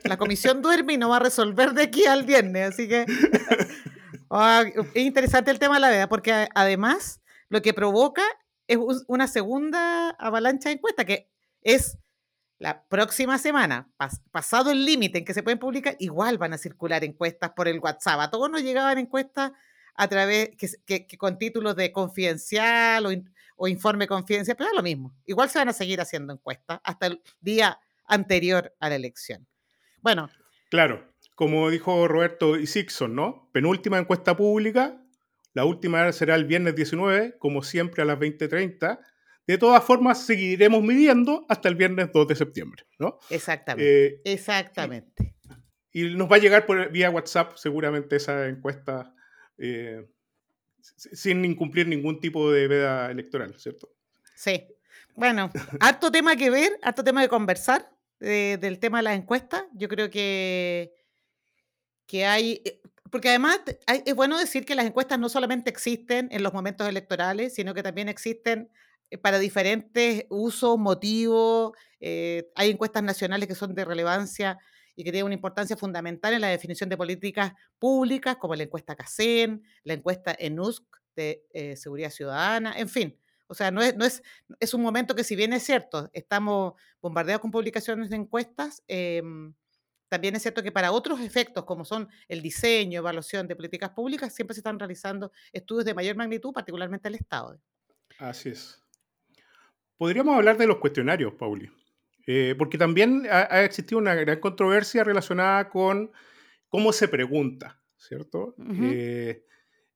la 0.05 0.17
comisión 0.17 0.63
duerme 0.63 0.95
y 0.95 0.97
no 0.99 1.11
va 1.11 1.17
a 1.17 1.21
resolver 1.21 1.73
de 1.73 1.83
aquí 1.83 2.07
al 2.07 2.25
viernes, 2.25 2.71
así 2.71 2.89
que 2.89 3.05
Ah, 4.31 4.65
es 4.95 5.03
interesante 5.03 5.51
el 5.51 5.59
tema 5.59 5.75
de 5.77 5.81
la 5.81 5.91
veda, 5.91 6.09
porque 6.09 6.49
además 6.55 7.21
lo 7.49 7.63
que 7.63 7.73
provoca 7.73 8.23
es 8.67 8.79
una 9.07 9.27
segunda 9.27 10.11
avalancha 10.11 10.69
de 10.69 10.75
encuestas, 10.75 11.07
que 11.07 11.31
es 11.63 11.99
la 12.59 12.83
próxima 12.85 13.39
semana, 13.39 13.89
pasado 14.31 14.71
el 14.71 14.85
límite 14.85 15.19
en 15.19 15.25
que 15.25 15.35
se 15.35 15.43
pueden 15.43 15.59
publicar, 15.59 15.97
igual 15.99 16.39
van 16.39 16.53
a 16.53 16.59
circular 16.59 17.05
encuestas 17.05 17.51
por 17.51 17.69
el 17.69 17.79
WhatsApp. 17.79 18.21
A 18.21 18.31
todos 18.31 18.51
nos 18.51 18.63
llegaban 18.63 18.99
encuestas 18.99 19.53
a 19.95 20.09
través, 20.09 20.51
que, 20.57 21.07
con 21.19 21.39
títulos 21.39 21.77
de 21.77 21.93
confidencial 21.93 23.07
o, 23.57 23.69
informe 23.69 24.07
confidencial, 24.07 24.57
pero 24.57 24.71
es 24.71 24.77
lo 24.77 24.83
mismo. 24.83 25.15
Igual 25.27 25.51
se 25.51 25.59
van 25.59 25.69
a 25.69 25.73
seguir 25.73 26.01
haciendo 26.01 26.33
encuestas 26.33 26.81
hasta 26.85 27.07
el 27.07 27.23
día 27.41 27.79
anterior 28.07 28.75
a 28.81 28.89
la 28.89 28.97
elección. 28.97 29.47
Bueno. 30.01 30.31
Claro 30.71 31.09
como 31.39 31.71
dijo 31.71 32.09
Roberto 32.09 32.59
Isixson, 32.59 33.15
¿no? 33.15 33.49
Penúltima 33.53 33.97
encuesta 33.97 34.37
pública, 34.37 35.01
la 35.55 35.65
última 35.65 36.11
será 36.11 36.35
el 36.35 36.47
viernes 36.47 36.75
19, 36.75 37.37
como 37.39 37.63
siempre 37.63 38.03
a 38.03 38.05
las 38.05 38.19
20.30. 38.19 38.99
De 39.49 39.57
todas 39.57 39.83
formas, 39.83 40.27
seguiremos 40.27 40.83
midiendo 40.83 41.47
hasta 41.49 41.71
el 41.71 41.75
viernes 41.75 42.11
2 42.13 42.29
de 42.29 42.37
septiembre, 42.37 42.85
¿no? 42.99 43.19
Exactamente. 43.31 44.07
Eh, 44.07 44.21
exactamente. 44.27 45.35
Y, 45.91 46.15
nos 46.15 46.31
va 46.31 46.37
a 46.37 46.39
llegar 46.39 46.67
por 46.67 46.93
vía 46.93 47.09
WhatsApp 47.09 47.57
seguramente 47.57 48.17
esa 48.17 48.47
encuesta 48.47 49.15
eh, 49.57 50.07
sin 50.83 51.47
incumplir 51.47 51.89
ningún 51.89 52.21
tipo 52.21 52.53
de 52.53 52.69
veda 52.69 53.11
electoral, 53.11 53.59
¿cierto? 53.59 53.89
Sí. 54.35 54.67
Bueno, 55.17 55.51
harto 55.81 56.13
tema 56.13 56.37
que 56.37 56.51
ver, 56.51 56.79
harto 56.83 57.03
tema 57.03 57.23
de 57.23 57.31
conversar 57.31 57.91
eh, 58.21 58.59
del 58.61 58.79
tema 58.79 58.99
de 58.99 59.05
las 59.05 59.17
encuestas. 59.17 59.65
Yo 59.73 59.89
creo 59.89 60.11
que 60.11 60.95
que 62.07 62.27
hay, 62.27 62.63
porque 63.11 63.31
además 63.31 63.61
es 63.87 64.15
bueno 64.15 64.39
decir 64.39 64.67
que 64.67 64.75
las 64.75 64.85
encuestas 64.85 65.19
no 65.19 65.31
solamente 65.31 65.71
existen 65.71 66.29
en 66.33 66.43
los 66.43 66.53
momentos 66.53 66.87
electorales, 66.87 67.55
sino 67.55 67.73
que 67.73 67.83
también 67.83 68.11
existen 68.11 68.71
para 69.17 69.39
diferentes 69.39 70.27
usos, 70.29 70.79
motivos. 70.79 71.73
Eh, 72.01 72.51
hay 72.55 72.71
encuestas 72.71 73.03
nacionales 73.03 73.49
que 73.49 73.55
son 73.55 73.75
de 73.75 73.85
relevancia 73.85 74.59
y 74.95 75.05
que 75.05 75.13
tienen 75.13 75.27
una 75.27 75.35
importancia 75.35 75.77
fundamental 75.77 76.35
en 76.35 76.41
la 76.41 76.49
definición 76.49 76.89
de 76.91 76.97
políticas 76.97 77.53
públicas, 77.79 78.37
como 78.37 78.55
la 78.55 78.65
encuesta 78.65 78.97
CACEN, 78.97 79.63
la 79.85 79.95
encuesta 79.95 80.35
ENUSC 80.39 80.85
de 81.15 81.45
eh, 81.53 81.77
seguridad 81.77 82.11
ciudadana, 82.11 82.75
en 82.77 82.89
fin. 82.89 83.19
O 83.47 83.55
sea, 83.55 83.71
no 83.71 83.81
es, 83.81 83.97
no 83.97 84.05
es, 84.05 84.23
es 84.61 84.75
un 84.75 84.83
momento 84.83 85.15
que 85.15 85.25
si 85.25 85.35
bien 85.35 85.53
es 85.53 85.63
cierto, 85.63 86.11
estamos 86.13 86.75
bombardeados 87.01 87.41
con 87.41 87.51
publicaciones 87.51 88.11
de 88.11 88.17
encuestas, 88.17 88.83
em, 88.89 89.55
también 90.09 90.37
es 90.37 90.43
cierto 90.43 90.63
que 90.63 90.73
para 90.73 90.93
otros 90.93 91.21
efectos, 91.21 91.65
como 91.65 91.85
son 91.85 92.09
el 92.29 92.43
diseño, 92.43 92.99
evaluación 92.99 93.47
de 93.47 93.57
políticas 93.57 93.91
públicas, 93.91 94.35
siempre 94.35 94.55
se 94.55 94.61
están 94.61 94.79
realizando 94.79 95.33
estudios 95.53 95.85
de 95.85 95.95
mayor 95.95 96.17
magnitud, 96.17 96.53
particularmente 96.53 97.09
el 97.09 97.15
Estado. 97.15 97.61
Así 98.19 98.51
es. 98.51 98.83
Podríamos 99.99 100.37
hablar 100.37 100.57
de 100.57 100.67
los 100.67 100.79
cuestionarios, 100.79 101.35
Pauli, 101.35 101.71
eh, 102.27 102.55
porque 102.57 102.79
también 102.79 103.27
ha, 103.31 103.63
existido 103.63 103.99
una 103.99 104.15
gran 104.15 104.41
controversia 104.41 105.05
relacionada 105.05 105.69
con 105.69 106.11
cómo 106.69 106.93
se 106.93 107.09
pregunta, 107.09 107.81
¿cierto? 107.97 108.55
Eh, 108.81 109.45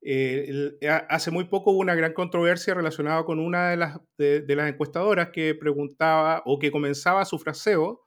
eh, 0.04 0.78
hace 1.08 1.30
muy 1.30 1.44
poco 1.44 1.70
hubo 1.70 1.80
una 1.80 1.94
gran 1.94 2.12
controversia 2.12 2.74
relacionada 2.74 3.24
con 3.24 3.38
una 3.38 3.70
de 3.70 3.76
las, 3.76 4.00
de 4.18 4.56
las 4.56 4.68
encuestadoras 4.68 5.30
que 5.30 5.54
preguntaba 5.54 6.42
o 6.44 6.58
que 6.58 6.70
comenzaba 6.70 7.24
su 7.24 7.38
fraseo 7.38 8.02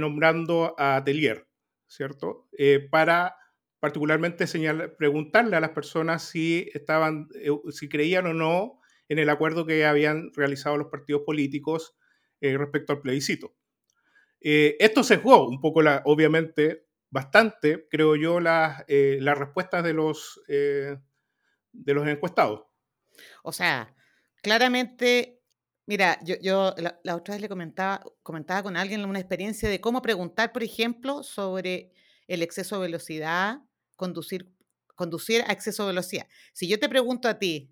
nombrando 0.00 0.74
a 0.78 0.96
Atelier, 0.96 1.46
¿cierto? 1.86 2.48
Eh, 2.56 2.88
para 2.90 3.36
particularmente 3.80 4.46
señalar, 4.46 4.96
preguntarle 4.96 5.56
a 5.56 5.60
las 5.60 5.70
personas 5.70 6.22
si, 6.22 6.70
estaban, 6.72 7.28
eh, 7.34 7.50
si 7.70 7.88
creían 7.88 8.26
o 8.26 8.34
no 8.34 8.80
en 9.08 9.18
el 9.18 9.28
acuerdo 9.30 9.66
que 9.66 9.84
habían 9.84 10.32
realizado 10.34 10.76
los 10.76 10.88
partidos 10.88 11.22
políticos 11.24 11.96
eh, 12.40 12.56
respecto 12.56 12.92
al 12.92 13.00
plebiscito. 13.00 13.54
esto 14.40 15.04
se 15.04 15.18
jugó 15.18 15.48
un 15.48 15.60
poco, 15.60 15.82
la, 15.82 16.02
obviamente, 16.04 16.86
bastante, 17.10 17.86
creo 17.88 18.16
yo, 18.16 18.40
las, 18.40 18.84
las 18.88 19.38
respuestas 19.38 19.84
de 19.84 19.92
los, 19.92 20.40
de 20.48 21.94
los 21.94 22.08
encuestados. 22.08 22.64
O 23.44 23.52
sea, 23.52 23.94
claramente 24.42 25.42
Mira, 25.86 26.18
yo, 26.22 26.36
yo 26.40 26.74
la, 26.78 27.16
otra 27.16 27.34
vez 27.34 27.42
le 27.42 27.48
comentaba, 27.48 28.04
comentaba 28.22 28.62
con 28.62 28.76
alguien 28.76 29.04
una 29.04 29.18
experiencia 29.18 29.68
de 29.68 29.80
cómo 29.80 30.00
preguntar, 30.00 30.52
por 30.52 30.62
ejemplo, 30.62 31.22
sobre 31.24 31.92
el 32.28 32.42
exceso 32.42 32.76
de 32.76 32.82
velocidad, 32.82 33.58
conducir, 33.96 34.54
conducir 34.94 35.42
a 35.46 35.52
exceso 35.52 35.82
de 35.82 35.88
velocidad. 35.88 36.28
Si 36.52 36.68
yo 36.68 36.78
te 36.78 36.88
pregunto 36.88 37.28
a 37.28 37.38
ti, 37.38 37.71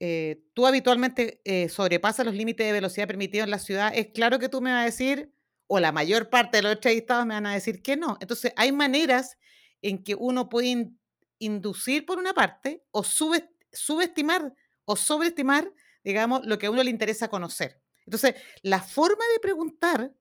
eh, 0.00 0.42
¿tú 0.54 0.66
habitualmente 0.66 1.40
eh, 1.44 1.68
sobrepasas 1.68 2.26
los 2.26 2.34
límites 2.34 2.66
de 2.66 2.72
velocidad 2.72 3.06
permitidos 3.06 3.44
en 3.44 3.50
la 3.50 3.58
ciudad? 3.58 3.92
Es 3.94 4.08
claro 4.08 4.38
que 4.38 4.48
tú 4.48 4.60
me 4.60 4.72
vas 4.72 4.82
a 4.82 4.84
decir, 4.84 5.32
o 5.66 5.80
la 5.80 5.92
mayor 5.92 6.30
parte 6.30 6.58
de 6.58 6.62
los 6.62 6.72
entrevistados 6.72 7.26
me 7.26 7.34
van 7.34 7.46
a 7.46 7.54
decir 7.54 7.82
que 7.82 7.96
no. 7.96 8.18
Entonces, 8.20 8.52
hay 8.56 8.72
maneras 8.72 9.38
en 9.82 10.02
que 10.02 10.14
uno 10.14 10.48
puede 10.48 10.90
inducir 11.38 12.06
por 12.06 12.18
una 12.18 12.34
parte 12.34 12.84
o 12.90 13.04
subestimar 13.04 14.54
o 14.84 14.96
sobreestimar 14.96 15.72
digamos, 16.06 16.46
lo 16.46 16.56
que 16.56 16.66
a 16.66 16.70
uno 16.70 16.84
le 16.84 16.90
interesa 16.90 17.28
conocer. 17.28 17.82
Entonces, 18.06 18.36
la 18.62 18.80
forma 18.80 19.24
de 19.34 19.40
preguntar 19.40 20.14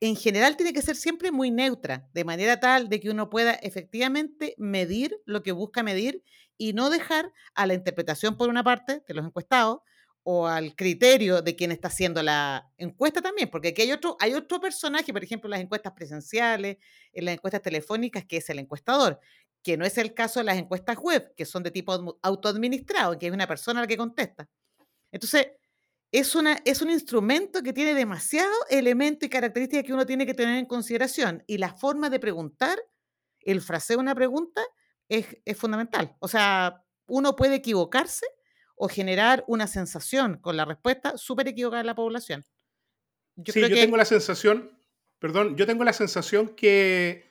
en 0.00 0.16
general 0.16 0.56
tiene 0.56 0.72
que 0.72 0.82
ser 0.82 0.96
siempre 0.96 1.30
muy 1.30 1.50
neutra, 1.50 2.08
de 2.14 2.24
manera 2.24 2.58
tal 2.58 2.88
de 2.88 3.00
que 3.00 3.10
uno 3.10 3.28
pueda 3.28 3.52
efectivamente 3.52 4.54
medir 4.56 5.20
lo 5.26 5.42
que 5.42 5.52
busca 5.52 5.82
medir 5.82 6.24
y 6.56 6.72
no 6.72 6.90
dejar 6.90 7.32
a 7.54 7.66
la 7.66 7.74
interpretación 7.74 8.36
por 8.36 8.48
una 8.48 8.64
parte 8.64 9.02
de 9.06 9.14
los 9.14 9.26
encuestados 9.26 9.80
o 10.22 10.46
al 10.46 10.74
criterio 10.74 11.42
de 11.42 11.56
quien 11.56 11.72
está 11.72 11.88
haciendo 11.88 12.22
la 12.22 12.70
encuesta 12.76 13.22
también, 13.22 13.50
porque 13.50 13.68
aquí 13.68 13.82
hay 13.82 13.92
otro, 13.92 14.16
hay 14.20 14.34
otro 14.34 14.60
personaje, 14.60 15.12
por 15.12 15.24
ejemplo, 15.24 15.48
en 15.48 15.52
las 15.52 15.60
encuestas 15.60 15.92
presenciales, 15.92 16.76
en 17.12 17.24
las 17.24 17.34
encuestas 17.34 17.62
telefónicas, 17.62 18.24
que 18.26 18.38
es 18.38 18.50
el 18.50 18.58
encuestador, 18.58 19.18
que 19.62 19.76
no 19.76 19.84
es 19.84 19.96
el 19.98 20.14
caso 20.14 20.40
de 20.40 20.44
las 20.44 20.58
encuestas 20.58 20.96
web, 20.98 21.34
que 21.36 21.46
son 21.46 21.62
de 21.62 21.70
tipo 21.70 22.18
autoadministrado, 22.22 23.18
que 23.18 23.26
es 23.26 23.32
una 23.32 23.46
persona 23.46 23.80
la 23.80 23.86
que 23.86 23.96
contesta. 23.96 24.48
Entonces, 25.12 25.48
es, 26.12 26.34
una, 26.34 26.58
es 26.64 26.82
un 26.82 26.90
instrumento 26.90 27.62
que 27.62 27.72
tiene 27.72 27.94
demasiado 27.94 28.52
elemento 28.68 29.26
y 29.26 29.28
características 29.28 29.84
que 29.84 29.92
uno 29.92 30.06
tiene 30.06 30.26
que 30.26 30.34
tener 30.34 30.58
en 30.58 30.66
consideración. 30.66 31.44
Y 31.46 31.58
la 31.58 31.74
forma 31.74 32.10
de 32.10 32.18
preguntar, 32.18 32.78
el 33.40 33.60
fraseo 33.60 33.96
de 33.96 34.02
una 34.02 34.14
pregunta, 34.14 34.62
es, 35.08 35.26
fundamental. 35.56 36.16
O 36.20 36.28
sea, 36.28 36.84
uno 37.06 37.36
puede 37.36 37.56
equivocarse 37.56 38.26
o 38.76 38.88
generar 38.88 39.44
una 39.46 39.66
sensación 39.66 40.38
con 40.38 40.56
la 40.56 40.64
respuesta 40.64 41.16
súper 41.16 41.48
equivocada 41.48 41.80
en 41.80 41.86
la 41.86 41.94
población. 41.94 42.46
Yo 43.36 43.52
sí, 43.52 43.60
yo 43.60 43.68
tengo 43.68 43.96
la 43.96 44.04
sensación, 44.04 44.78
perdón, 45.18 45.56
yo 45.56 45.66
tengo 45.66 45.84
la 45.84 45.92
sensación 45.92 46.54
que 46.54 47.30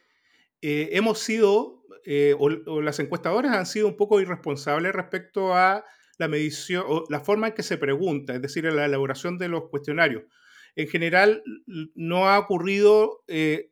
eh, 0.62 0.90
hemos 0.92 1.20
sido, 1.20 1.84
eh, 2.06 2.36
o, 2.38 2.82
las 2.82 3.00
encuestadoras 3.00 3.56
han 3.56 3.66
sido 3.66 3.88
un 3.88 3.98
poco 3.98 4.20
irresponsables 4.20 4.94
respecto 4.94 5.54
a 5.54 5.86
la 6.20 6.28
medición 6.28 6.84
o 6.86 7.06
la 7.10 7.22
forma 7.22 7.48
en 7.48 7.54
que 7.54 7.64
se 7.64 7.78
pregunta, 7.78 8.36
es 8.36 8.42
decir, 8.42 8.66
la 8.66 8.86
elaboración 8.86 9.38
de 9.38 9.48
los 9.48 9.70
cuestionarios. 9.70 10.24
En 10.76 10.88
general, 10.88 11.42
no 11.96 12.30
ha 12.30 12.38
ocurrido, 12.38 13.24
eh, 13.28 13.72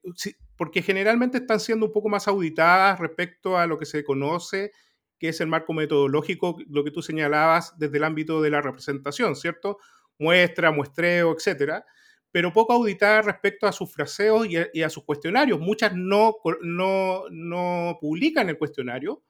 porque 0.56 0.82
generalmente 0.82 1.38
están 1.38 1.60
siendo 1.60 1.86
un 1.86 1.92
poco 1.92 2.10
más 2.10 2.28
auditadas 2.28 3.00
respecto 3.00 3.58
a 3.58 3.68
lo 3.68 3.78
que 3.78 3.86
se 3.86 4.04
conoce, 4.04 4.72
que 5.20 5.30
es 5.30 5.42
el 5.42 5.48
marco 5.48 5.74
metodológico, 5.74 6.58
lo 6.70 6.84
que 6.84 6.92
tú 6.92 7.02
señalabas 7.02 7.78
desde 7.78 7.98
el 7.98 8.06
ámbito 8.06 8.42
de 8.42 8.50
la 8.50 8.62
representación, 8.62 9.36
¿cierto? 9.36 9.78
Muestra, 10.18 10.72
muestreo, 10.72 11.36
etcétera, 11.36 11.86
pero 12.32 12.54
poco 12.54 12.74
auditadas 12.74 13.26
respecto 13.26 13.68
a 13.68 13.74
sus 13.74 13.92
fraseos 13.92 14.48
y 14.48 14.82
a, 14.84 14.90
sus 14.90 15.04
cuestionarios. 15.04 15.60
Muchas 15.60 15.94
no, 15.96 16.36
no, 16.62 17.24
no 17.30 17.98
publican 18.00 18.48
el 18.48 18.58
cuestionario. 18.58 19.24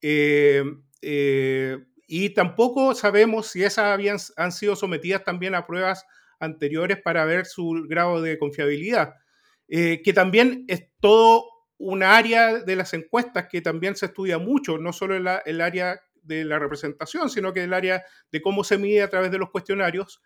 Eh, 0.00 0.62
eh, 1.02 1.78
y 2.06 2.30
tampoco 2.30 2.94
sabemos 2.94 3.48
si 3.48 3.62
esas 3.64 3.86
habían, 3.86 4.18
han 4.36 4.52
sido 4.52 4.76
sometidas 4.76 5.24
también 5.24 5.54
a 5.54 5.66
pruebas 5.66 6.04
anteriores 6.38 7.00
para 7.00 7.24
ver 7.24 7.46
su 7.46 7.86
grado 7.88 8.20
de 8.20 8.38
confiabilidad, 8.38 9.14
eh, 9.68 10.02
que 10.02 10.12
también 10.12 10.64
es 10.68 10.88
todo 11.00 11.44
un 11.78 12.02
área 12.02 12.60
de 12.60 12.76
las 12.76 12.94
encuestas 12.94 13.48
que 13.50 13.60
también 13.60 13.96
se 13.96 14.06
estudia 14.06 14.38
mucho, 14.38 14.78
no 14.78 14.92
solo 14.92 15.16
el, 15.16 15.28
el 15.44 15.60
área 15.60 16.00
de 16.22 16.44
la 16.44 16.58
representación, 16.58 17.30
sino 17.30 17.52
que 17.52 17.64
el 17.64 17.72
área 17.72 18.04
de 18.30 18.42
cómo 18.42 18.64
se 18.64 18.78
mide 18.78 19.02
a 19.02 19.10
través 19.10 19.30
de 19.30 19.38
los 19.38 19.50
cuestionarios. 19.50 20.20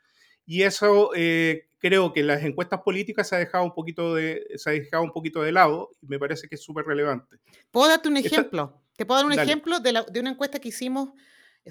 Y 0.46 0.62
eso 0.62 1.10
eh, 1.14 1.68
creo 1.78 2.12
que 2.12 2.20
en 2.20 2.28
las 2.28 2.42
encuestas 2.42 2.80
políticas 2.82 3.28
se 3.28 3.36
ha 3.36 3.38
dejado 3.38 3.64
un 3.64 3.74
poquito 3.74 4.14
de, 4.14 4.46
se 4.56 4.70
ha 4.70 4.72
dejado 4.72 5.02
un 5.02 5.12
poquito 5.12 5.42
de 5.42 5.52
lado 5.52 5.90
y 6.00 6.06
me 6.06 6.18
parece 6.18 6.48
que 6.48 6.54
es 6.54 6.62
súper 6.62 6.86
relevante. 6.86 7.36
¿Puedo 7.70 7.88
darte 7.88 8.08
un 8.08 8.16
ejemplo? 8.16 8.80
Te 8.96 9.04
puedo 9.04 9.20
dar 9.20 9.26
un 9.26 9.38
ejemplo 9.38 9.78
de, 9.80 10.04
de, 10.10 10.20
una 10.20 10.30
encuesta 10.30 10.58
que 10.58 10.68
hicimos 10.68 11.10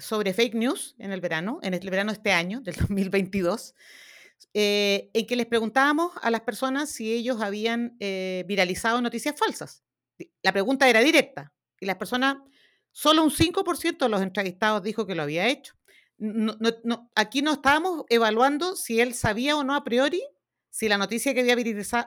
sobre 0.00 0.32
fake 0.32 0.54
news 0.54 0.94
en 0.98 1.12
el 1.12 1.20
verano, 1.20 1.60
en 1.62 1.74
el 1.74 1.90
verano 1.90 2.12
de 2.12 2.16
este 2.16 2.32
año, 2.32 2.60
del 2.60 2.74
2022, 2.88 3.74
eh, 4.54 5.10
en 5.12 5.26
que 5.26 5.36
les 5.36 5.46
preguntábamos 5.46 6.12
a 6.22 6.30
las 6.30 6.42
personas 6.42 6.90
si 6.90 7.12
ellos 7.12 7.40
habían 7.40 7.96
eh, 8.00 8.44
viralizado 8.46 9.00
noticias 9.00 9.34
falsas. 9.36 9.82
La 10.42 10.52
pregunta 10.52 10.88
era 10.88 11.00
directa 11.00 11.52
y 11.80 11.86
las 11.86 11.96
personas, 11.96 12.36
solo 12.92 13.22
un 13.22 13.30
5% 13.30 13.98
de 13.98 14.08
los 14.08 14.22
entrevistados 14.22 14.82
dijo 14.82 15.06
que 15.06 15.14
lo 15.14 15.22
había 15.22 15.48
hecho. 15.48 15.74
aquí 17.14 17.42
no 17.42 17.52
estábamos 17.52 18.04
evaluando 18.08 18.74
si 18.74 19.00
él 19.00 19.14
sabía 19.14 19.56
o 19.56 19.62
no 19.64 19.74
a 19.74 19.84
priori 19.84 20.22
si 20.70 20.88
la 20.88 20.98
noticia 20.98 21.34
que 21.34 21.40
había 21.40 21.56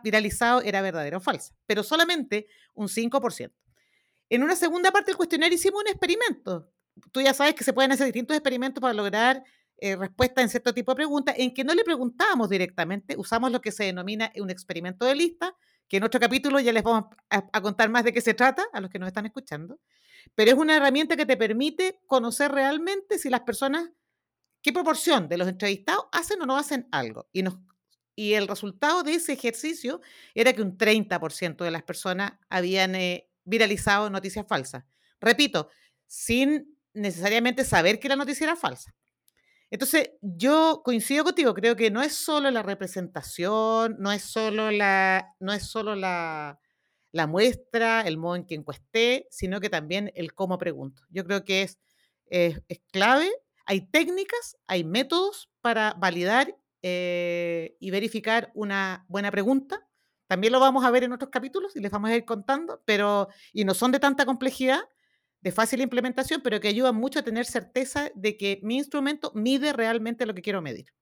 viralizado 0.03 0.61
era 0.61 0.81
verdadera 0.81 1.17
o 1.17 1.21
falsa, 1.21 1.53
pero 1.65 1.83
solamente 1.83 2.47
un 2.73 2.87
5%. 2.87 3.51
En 4.29 4.43
una 4.43 4.55
segunda 4.55 4.91
parte 4.91 5.11
del 5.11 5.17
cuestionario 5.17 5.55
hicimos 5.55 5.81
un 5.81 5.89
experimento 5.89 6.71
tú 7.11 7.21
ya 7.21 7.33
sabes 7.33 7.55
que 7.55 7.63
se 7.63 7.73
pueden 7.73 7.91
hacer 7.91 8.05
distintos 8.05 8.35
experimentos 8.35 8.81
para 8.81 8.93
lograr 8.93 9.43
eh, 9.77 9.95
respuesta 9.95 10.41
en 10.43 10.49
cierto 10.49 10.73
tipo 10.73 10.91
de 10.91 10.95
preguntas, 10.97 11.35
en 11.39 11.53
que 11.53 11.63
no 11.63 11.73
le 11.73 11.83
preguntábamos 11.83 12.49
directamente, 12.49 13.15
usamos 13.17 13.51
lo 13.51 13.61
que 13.61 13.71
se 13.71 13.85
denomina 13.85 14.31
un 14.35 14.51
experimento 14.51 15.05
de 15.05 15.15
lista, 15.15 15.55
que 15.87 15.97
en 15.97 16.03
otro 16.03 16.19
capítulo 16.19 16.59
ya 16.59 16.71
les 16.71 16.83
vamos 16.83 17.05
a, 17.29 17.61
contar 17.61 17.89
más 17.89 18.03
de 18.03 18.13
qué 18.13 18.21
se 18.21 18.35
trata 18.35 18.63
a 18.73 18.79
los 18.79 18.91
que 18.91 18.99
nos 18.99 19.07
están 19.07 19.25
escuchando, 19.25 19.79
pero 20.35 20.51
es 20.51 20.57
una 20.57 20.77
herramienta 20.77 21.17
que 21.17 21.25
te 21.25 21.35
permite 21.35 21.99
conocer 22.05 22.51
realmente 22.51 23.17
si 23.17 23.29
las 23.29 23.41
personas, 23.41 23.89
qué 24.61 24.71
proporción 24.71 25.27
de 25.27 25.37
los 25.37 25.47
entrevistados 25.47 26.05
hacen 26.11 26.41
o 26.43 26.45
no 26.45 26.57
hacen 26.57 26.87
algo. 26.91 27.27
Y, 27.33 27.41
nos, 27.41 27.57
y 28.15 28.33
el 28.33 28.47
resultado 28.47 29.01
de 29.01 29.15
ese 29.15 29.33
ejercicio 29.33 29.99
era 30.35 30.53
que 30.53 30.61
un 30.61 30.77
30% 30.77 31.63
de 31.63 31.71
las 31.71 31.81
personas 31.81 32.33
habían 32.49 32.93
eh, 32.93 33.29
viralizado 33.45 34.11
noticias 34.11 34.45
falsas. 34.47 34.85
Repito, 35.19 35.69
sin 36.05 36.77
necesariamente 36.93 37.63
saber 37.63 37.99
que 37.99 38.09
la 38.09 38.15
noticia 38.15 38.45
era 38.45 38.55
falsa. 38.55 38.93
Entonces, 39.69 40.11
yo 40.21 40.81
coincido 40.83 41.23
contigo, 41.23 41.53
creo 41.53 41.77
que 41.77 41.91
no 41.91 42.01
es 42.01 42.13
solo 42.15 42.51
la 42.51 42.61
representación, 42.61 43.95
no 43.99 44.11
es 44.11 44.23
solo 44.23 44.69
la, 44.69 45.33
no 45.39 45.53
es 45.53 45.63
solo 45.63 45.95
la, 45.95 46.59
la 47.11 47.27
muestra, 47.27 48.01
el 48.01 48.17
modo 48.17 48.35
en 48.35 48.45
que 48.45 48.55
encuesté, 48.55 49.27
sino 49.29 49.59
que 49.59 49.69
también 49.69 50.11
el 50.15 50.33
cómo 50.33 50.57
pregunto. 50.57 51.03
Yo 51.09 51.25
creo 51.25 51.43
que 51.43 51.63
es, 51.63 51.79
es, 52.27 52.61
clave. 52.91 53.29
Hay 53.65 53.81
técnicas, 53.89 54.57
hay 54.67 54.83
métodos 54.83 55.49
para 55.61 55.93
validar 55.97 56.55
eh, 56.81 57.75
y 57.79 57.91
verificar 57.91 58.51
una 58.53 59.05
buena 59.07 59.31
pregunta. 59.31 59.87
También 60.27 60.53
lo 60.53 60.59
vamos 60.59 60.85
a 60.85 60.91
ver 60.91 61.03
en 61.03 61.11
otros 61.13 61.29
capítulos 61.29 61.75
y 61.75 61.79
les 61.81 61.91
vamos 61.91 62.09
a 62.09 62.15
ir 62.15 62.25
contando, 62.25 62.81
pero 62.85 63.27
y 63.53 63.65
no 63.65 63.73
son 63.73 63.91
de 63.91 63.99
tanta 63.99 64.25
complejidad, 64.25 64.81
de 65.41 65.51
fácil 65.51 65.81
implementación, 65.81 66.41
pero 66.41 66.59
que 66.59 66.67
ayudan 66.67 66.95
mucho 66.95 67.19
a 67.19 67.23
tener 67.23 67.45
certeza 67.45 68.11
de 68.15 68.37
que 68.37 68.59
mi 68.63 68.77
instrumento 68.77 69.31
mide 69.33 69.73
realmente 69.73 70.25
lo 70.25 70.33
que 70.33 70.41
quiero 70.41 70.61
medir. 70.61 70.93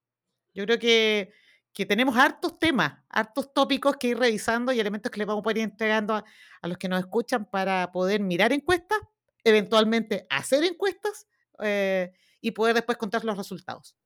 Yo 0.53 0.65
creo 0.65 0.79
que, 0.79 1.33
que 1.73 1.85
tenemos 1.85 2.17
hartos 2.17 2.57
temas, 2.57 3.03
hartos 3.09 3.53
tópicos 3.53 3.97
que 3.97 4.09
ir 4.09 4.17
revisando 4.17 4.71
y 4.71 4.79
elementos 4.79 5.11
que 5.11 5.19
le 5.19 5.25
vamos 5.25 5.43
a 5.45 5.51
ir 5.51 5.59
entregando 5.59 6.15
a, 6.15 6.23
los 6.67 6.77
que 6.77 6.87
nos 6.87 6.99
escuchan 6.99 7.45
para 7.45 7.91
poder 7.91 8.21
mirar 8.21 8.53
encuestas, 8.53 8.99
eventualmente 9.43 10.25
hacer 10.29 10.63
encuestas 10.63 11.27
eh, 11.61 12.13
y 12.41 12.51
poder 12.51 12.75
después 12.75 12.97
contar 12.97 13.25
los 13.25 13.37
resultados. 13.37 13.97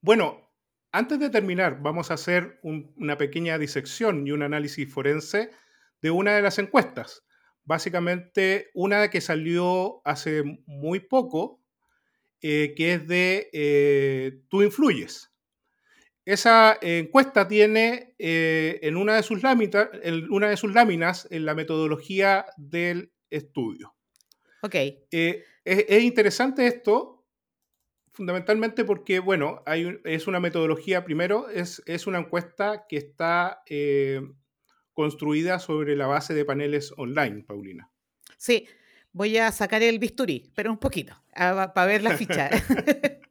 Bueno, 0.00 0.50
antes 0.90 1.20
de 1.20 1.30
terminar, 1.30 1.80
vamos 1.80 2.10
a 2.10 2.14
hacer 2.14 2.58
un, 2.62 2.92
una 2.96 3.16
pequeña 3.16 3.56
disección 3.56 4.26
y 4.26 4.32
un 4.32 4.42
análisis 4.42 4.92
forense 4.92 5.50
de 6.00 6.10
una 6.10 6.34
de 6.34 6.42
las 6.42 6.58
encuestas. 6.58 7.22
Básicamente, 7.64 8.70
una 8.74 9.08
que 9.10 9.20
salió 9.20 10.00
hace 10.04 10.42
muy 10.66 11.00
poco, 11.00 11.60
eh, 12.40 12.74
que 12.76 12.94
es 12.94 13.06
de 13.06 13.50
eh, 13.52 14.40
Tú 14.48 14.62
influyes. 14.62 15.30
Esa 16.24 16.78
encuesta 16.80 17.48
tiene 17.48 18.14
eh, 18.18 18.78
en, 18.82 18.96
una 18.96 19.16
de 19.16 19.22
sus 19.24 19.42
láminas, 19.42 19.88
en 20.02 20.30
una 20.30 20.50
de 20.50 20.56
sus 20.56 20.72
láminas 20.72 21.26
en 21.30 21.44
la 21.44 21.54
metodología 21.54 22.46
del 22.56 23.12
estudio. 23.30 23.94
Ok. 24.62 24.74
Es, 25.10 25.38
es 25.64 26.02
interesante 26.02 26.66
esto 26.66 27.26
fundamentalmente 28.12 28.84
porque, 28.84 29.18
bueno, 29.20 29.62
hay 29.66 29.84
un- 29.86 30.00
es 30.04 30.26
una 30.26 30.38
metodología, 30.38 31.04
primero, 31.04 31.48
es, 31.48 31.82
es 31.86 32.06
una 32.06 32.18
encuesta 32.18 32.86
que 32.88 32.96
está 32.98 33.62
construida 34.92 35.58
sobre 35.58 35.96
la 35.96 36.06
base 36.06 36.34
de 36.34 36.44
paneles 36.44 36.92
online, 36.96 37.44
Paulina. 37.44 37.90
Sí, 38.36 38.66
voy 39.12 39.38
a 39.38 39.50
sacar 39.52 39.82
el 39.82 39.98
bisturí, 39.98 40.50
pero 40.54 40.70
un 40.70 40.78
poquito, 40.78 41.14
para 41.34 41.86
ver 41.86 42.02
la 42.02 42.16
ficha. 42.16 42.50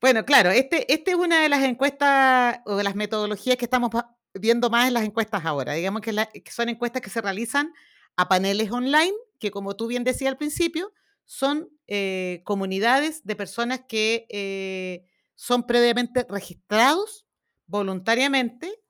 bueno, 0.00 0.24
claro, 0.24 0.50
este, 0.50 0.92
este 0.92 1.12
es 1.12 1.16
una 1.16 1.42
de 1.42 1.48
las 1.48 1.62
encuestas 1.62 2.60
o 2.66 2.76
de 2.76 2.84
las 2.84 2.94
metodologías 2.94 3.56
que 3.56 3.64
estamos 3.64 3.90
viendo 4.34 4.70
más 4.70 4.88
en 4.88 4.94
las 4.94 5.04
encuestas 5.04 5.44
ahora. 5.44 5.74
Digamos 5.74 6.02
que, 6.02 6.12
la- 6.12 6.26
que 6.26 6.50
son 6.50 6.68
encuestas 6.68 7.02
que 7.02 7.10
se 7.10 7.20
realizan 7.20 7.72
a 8.16 8.28
paneles 8.28 8.70
online, 8.70 9.12
que 9.38 9.50
como 9.50 9.76
tú 9.76 9.86
bien 9.86 10.04
decías 10.04 10.30
al 10.32 10.38
principio, 10.38 10.92
son 11.24 11.68
eh, 11.86 12.42
comunidades 12.44 13.24
de 13.24 13.36
personas 13.36 13.82
que 13.88 14.26
eh, 14.28 15.06
son 15.34 15.66
previamente 15.66 16.26
registrados 16.28 17.26
voluntariamente 17.66 18.81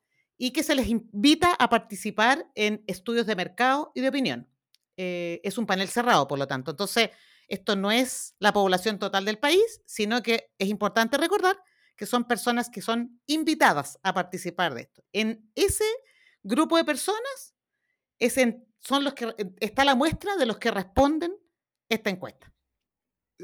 y 0.43 0.51
que 0.51 0.65
se 0.65 0.75
les 0.75 0.89
invita 0.89 1.55
a 1.55 1.69
participar 1.71 2.51
en 2.57 2.83
estudios 2.89 3.27
de 3.27 3.37
mercado 3.37 3.93
y 3.95 4.01
de 4.01 4.09
opinión. 4.09 4.49
Eh, 4.97 5.41
es 5.45 5.57
un 5.57 5.67
panel 5.67 5.87
cerrado, 5.89 6.27
por 6.27 6.37
lo 6.37 6.49
tanto. 6.49 6.73
Entonces, 6.73 7.11
esto 7.47 7.77
no 7.77 7.93
es 7.93 8.35
la 8.41 8.53
población 8.53 8.99
total 8.99 9.25
del 9.25 9.39
país, 9.39 9.83
sino 9.87 10.21
que 10.21 10.51
es 10.59 10.67
importante 10.69 11.17
recordar 11.17 11.63
que 11.95 12.07
son 12.07 12.25
personas 12.27 12.71
que 12.71 12.83
son 12.83 13.21
invitadas 13.27 14.01
a 14.03 14.13
participar 14.15 14.75
de 14.75 14.81
esto. 14.81 15.05
En 15.13 15.49
ese 15.55 15.85
grupo 16.43 16.77
de 16.77 16.85
personas 16.85 17.55
es 18.19 18.37
en- 18.37 18.67
son 18.81 19.05
los 19.05 19.15
que 19.15 19.27
eh, 19.39 19.55
está 19.61 19.85
la 19.85 19.95
muestra 19.95 20.35
de 20.35 20.47
los 20.47 20.59
que 20.59 20.73
responden 20.73 21.37
esta 21.89 22.11
encuesta. 22.11 22.53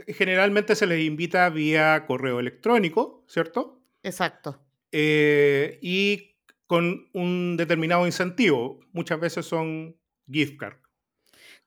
Generalmente 0.09 0.75
se 0.75 0.87
les 0.89 1.05
invita 1.05 1.49
vía 1.49 2.07
correo 2.09 2.41
electrónico, 2.41 3.25
¿cierto? 3.29 3.85
Exacto. 4.03 4.65
Eh, 4.91 5.79
y 5.81 6.28
con 6.69 7.09
un 7.15 7.57
determinado 7.57 8.07
incentivo. 8.07 8.79
Muchas 8.93 9.19
veces 9.19 9.47
son 9.47 9.97
gift 10.31 10.57
card 10.59 10.77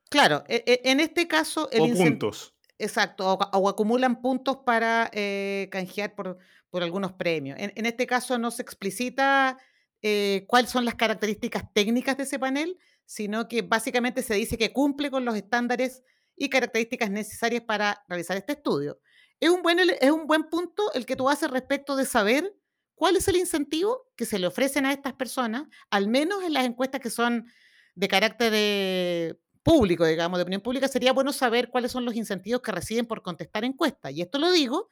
Claro, 0.09 0.43
e- 0.47 0.63
e- 0.67 0.81
en 0.91 0.99
este 0.99 1.27
caso 1.27 1.69
el 1.71 1.81
o 1.81 1.95
puntos. 1.95 2.53
Exacto, 2.77 3.31
o, 3.31 3.39
o 3.57 3.69
acumulan 3.69 4.21
puntos 4.21 4.57
para 4.65 5.09
eh, 5.13 5.69
canjear 5.71 6.15
por, 6.15 6.37
por 6.69 6.83
algunos 6.83 7.13
premios. 7.13 7.57
En, 7.59 7.71
en 7.75 7.85
este 7.85 8.05
caso 8.05 8.37
no 8.37 8.51
se 8.51 8.61
explicita 8.61 9.57
eh, 10.01 10.45
cuáles 10.47 10.69
son 10.69 10.83
las 10.83 10.95
características 10.95 11.63
técnicas 11.73 12.17
de 12.17 12.23
ese 12.23 12.39
panel, 12.39 12.77
sino 13.05 13.47
que 13.47 13.61
básicamente 13.61 14.21
se 14.21 14.33
dice 14.33 14.57
que 14.57 14.73
cumple 14.73 15.09
con 15.09 15.23
los 15.23 15.35
estándares 15.35 16.03
y 16.35 16.49
características 16.49 17.09
necesarias 17.09 17.63
para 17.63 18.03
realizar 18.09 18.35
este 18.35 18.53
estudio. 18.53 18.99
Es 19.39 19.49
un 19.49 19.61
buen, 19.61 19.79
es 19.79 20.11
un 20.11 20.27
buen 20.27 20.49
punto 20.49 20.91
el 20.93 21.05
que 21.05 21.15
tú 21.15 21.29
haces 21.29 21.49
respecto 21.49 21.95
de 21.95 22.05
saber 22.05 22.53
cuál 23.01 23.15
es 23.15 23.27
el 23.27 23.35
incentivo 23.35 24.11
que 24.15 24.27
se 24.27 24.37
le 24.37 24.45
ofrecen 24.45 24.85
a 24.85 24.93
estas 24.93 25.13
personas, 25.13 25.63
al 25.89 26.07
menos 26.07 26.43
en 26.43 26.53
las 26.53 26.65
encuestas 26.65 27.01
que 27.01 27.09
son 27.09 27.47
de 27.95 28.07
carácter 28.07 28.53
eh, 28.55 29.39
público, 29.63 30.05
digamos, 30.05 30.37
de 30.37 30.43
opinión 30.43 30.61
pública, 30.61 30.87
sería 30.87 31.11
bueno 31.11 31.33
saber 31.33 31.71
cuáles 31.71 31.91
son 31.91 32.05
los 32.05 32.13
incentivos 32.13 32.61
que 32.61 32.71
reciben 32.71 33.07
por 33.07 33.23
contestar 33.23 33.65
encuestas. 33.65 34.11
Y 34.11 34.21
esto 34.21 34.37
lo 34.37 34.51
digo 34.51 34.87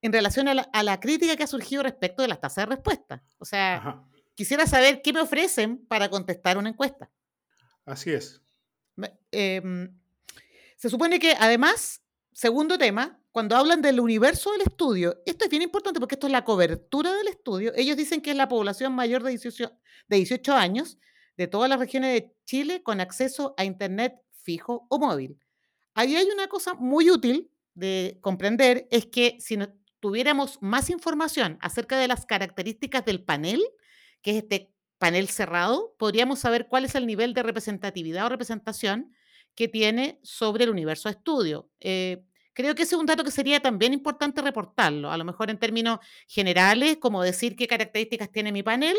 en 0.00 0.12
relación 0.12 0.46
a 0.46 0.54
la, 0.54 0.62
a 0.72 0.84
la 0.84 1.00
crítica 1.00 1.34
que 1.34 1.42
ha 1.42 1.48
surgido 1.48 1.82
respecto 1.82 2.22
de 2.22 2.28
las 2.28 2.40
tasas 2.40 2.68
de 2.68 2.76
respuesta. 2.76 3.24
O 3.38 3.44
sea, 3.44 3.78
Ajá, 3.78 4.04
quisiera 4.36 4.64
saber 4.64 5.02
qué 5.02 5.12
me 5.12 5.20
ofrecen 5.20 5.84
para 5.88 6.08
contestar 6.08 6.56
una 6.56 6.68
encuesta. 6.68 7.10
así 7.84 8.12
es. 8.12 8.40
Em, 9.32 9.92
se 10.76 10.88
supone 10.88 11.18
que 11.18 11.34
además, 11.36 12.04
segundo 12.32 12.78
tema, 12.78 13.19
cuando 13.32 13.56
hablan 13.56 13.80
del 13.82 14.00
universo 14.00 14.52
del 14.52 14.62
estudio, 14.62 15.20
esto 15.26 15.44
es 15.44 15.50
bien 15.50 15.62
importante 15.62 16.00
porque 16.00 16.16
esto 16.16 16.26
es 16.26 16.32
la 16.32 16.44
cobertura 16.44 17.12
del 17.14 17.28
estudio. 17.28 17.72
Ellos 17.76 17.96
dicen 17.96 18.20
que 18.20 18.30
es 18.30 18.36
la 18.36 18.48
población 18.48 18.92
mayor 18.94 19.22
de 19.22 19.30
18, 19.30 19.72
de 20.08 20.16
18 20.16 20.52
años 20.54 20.98
de 21.36 21.46
todas 21.46 21.68
las 21.70 21.78
regiones 21.78 22.12
de 22.12 22.34
Chile 22.44 22.82
con 22.82 23.00
acceso 23.00 23.54
a 23.56 23.64
Internet 23.64 24.14
fijo 24.42 24.86
o 24.90 24.98
móvil. 24.98 25.38
Ahí 25.94 26.16
hay 26.16 26.26
una 26.26 26.48
cosa 26.48 26.74
muy 26.74 27.10
útil 27.10 27.50
de 27.74 28.18
comprender, 28.20 28.88
es 28.90 29.06
que 29.06 29.36
si 29.40 29.56
no- 29.56 29.72
tuviéramos 30.00 30.58
más 30.62 30.90
información 30.90 31.58
acerca 31.60 31.98
de 31.98 32.08
las 32.08 32.26
características 32.26 33.04
del 33.04 33.22
panel, 33.22 33.62
que 34.22 34.32
es 34.32 34.36
este 34.38 34.72
panel 34.98 35.28
cerrado, 35.28 35.94
podríamos 35.98 36.38
saber 36.40 36.68
cuál 36.68 36.84
es 36.84 36.94
el 36.94 37.06
nivel 37.06 37.34
de 37.34 37.42
representatividad 37.42 38.26
o 38.26 38.28
representación 38.30 39.12
que 39.54 39.68
tiene 39.68 40.18
sobre 40.22 40.64
el 40.64 40.70
universo 40.70 41.08
de 41.08 41.14
estudio. 41.14 41.70
Eh, 41.80 42.24
creo 42.52 42.74
que 42.74 42.82
ese 42.82 42.94
es 42.94 43.00
un 43.00 43.06
dato 43.06 43.24
que 43.24 43.30
sería 43.30 43.60
también 43.60 43.92
importante 43.92 44.42
reportarlo, 44.42 45.10
a 45.10 45.16
lo 45.16 45.24
mejor 45.24 45.50
en 45.50 45.58
términos 45.58 46.00
generales, 46.28 46.98
como 46.98 47.22
decir 47.22 47.56
qué 47.56 47.66
características 47.66 48.30
tiene 48.30 48.52
mi 48.52 48.62
panel, 48.62 48.96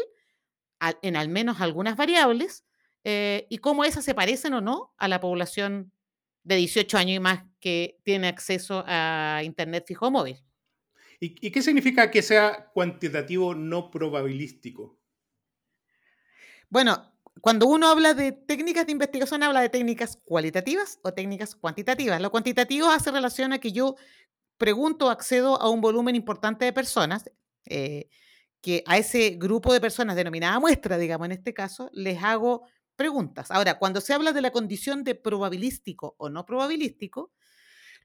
en 1.01 1.15
al 1.15 1.29
menos 1.29 1.61
algunas 1.61 1.95
variables, 1.95 2.65
eh, 3.03 3.47
y 3.49 3.57
cómo 3.57 3.83
esas 3.83 4.05
se 4.05 4.13
parecen 4.13 4.53
o 4.53 4.61
no 4.61 4.93
a 4.97 5.07
la 5.07 5.19
población 5.19 5.91
de 6.43 6.55
18 6.55 6.97
años 6.97 7.17
y 7.17 7.19
más 7.19 7.43
que 7.59 7.99
tiene 8.03 8.27
acceso 8.27 8.83
a 8.87 9.41
Internet 9.43 9.85
fijo 9.87 10.07
o 10.07 10.11
móvil. 10.11 10.37
¿Y, 11.19 11.47
y 11.47 11.51
qué 11.51 11.61
significa 11.61 12.09
que 12.09 12.21
sea 12.23 12.71
cuantitativo 12.73 13.53
no 13.53 13.91
probabilístico? 13.91 14.99
Bueno, 16.69 17.11
cuando 17.41 17.67
uno 17.67 17.87
habla 17.87 18.13
de 18.13 18.31
técnicas 18.31 18.85
de 18.85 18.91
investigación, 18.91 19.43
habla 19.43 19.61
de 19.61 19.69
técnicas 19.69 20.17
cualitativas 20.23 20.99
o 21.03 21.13
técnicas 21.13 21.55
cuantitativas. 21.55 22.21
Lo 22.21 22.31
cuantitativo 22.31 22.87
hace 22.89 23.11
relación 23.11 23.51
a 23.51 23.59
que 23.59 23.71
yo 23.71 23.95
pregunto, 24.57 25.09
accedo 25.09 25.59
a 25.59 25.69
un 25.69 25.81
volumen 25.81 26.15
importante 26.15 26.65
de 26.65 26.71
personas, 26.71 27.29
eh, 27.65 28.09
que 28.61 28.83
a 28.85 28.99
ese 28.99 29.31
grupo 29.31 29.73
de 29.73 29.81
personas 29.81 30.15
denominada 30.15 30.59
muestra, 30.59 30.99
digamos, 30.99 31.25
en 31.25 31.31
este 31.31 31.51
caso, 31.51 31.89
les 31.93 32.21
hago 32.23 32.67
preguntas. 32.95 33.49
Ahora, 33.49 33.79
cuando 33.79 34.01
se 34.01 34.13
habla 34.13 34.33
de 34.33 34.41
la 34.41 34.51
condición 34.51 35.03
de 35.03 35.15
probabilístico 35.15 36.15
o 36.19 36.29
no 36.29 36.45
probabilístico, 36.45 37.31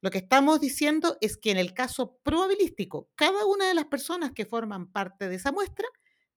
lo 0.01 0.11
que 0.11 0.19
estamos 0.19 0.61
diciendo 0.61 1.19
es 1.21 1.37
que 1.37 1.51
en 1.51 1.59
el 1.59 1.75
caso 1.75 2.19
probabilístico, 2.23 3.11
cada 3.15 3.45
una 3.45 3.69
de 3.69 3.75
las 3.75 3.87
personas 3.87 4.33
que 4.33 4.47
forman 4.47 4.91
parte 4.91 5.29
de 5.29 5.35
esa 5.35 5.53
muestra 5.53 5.87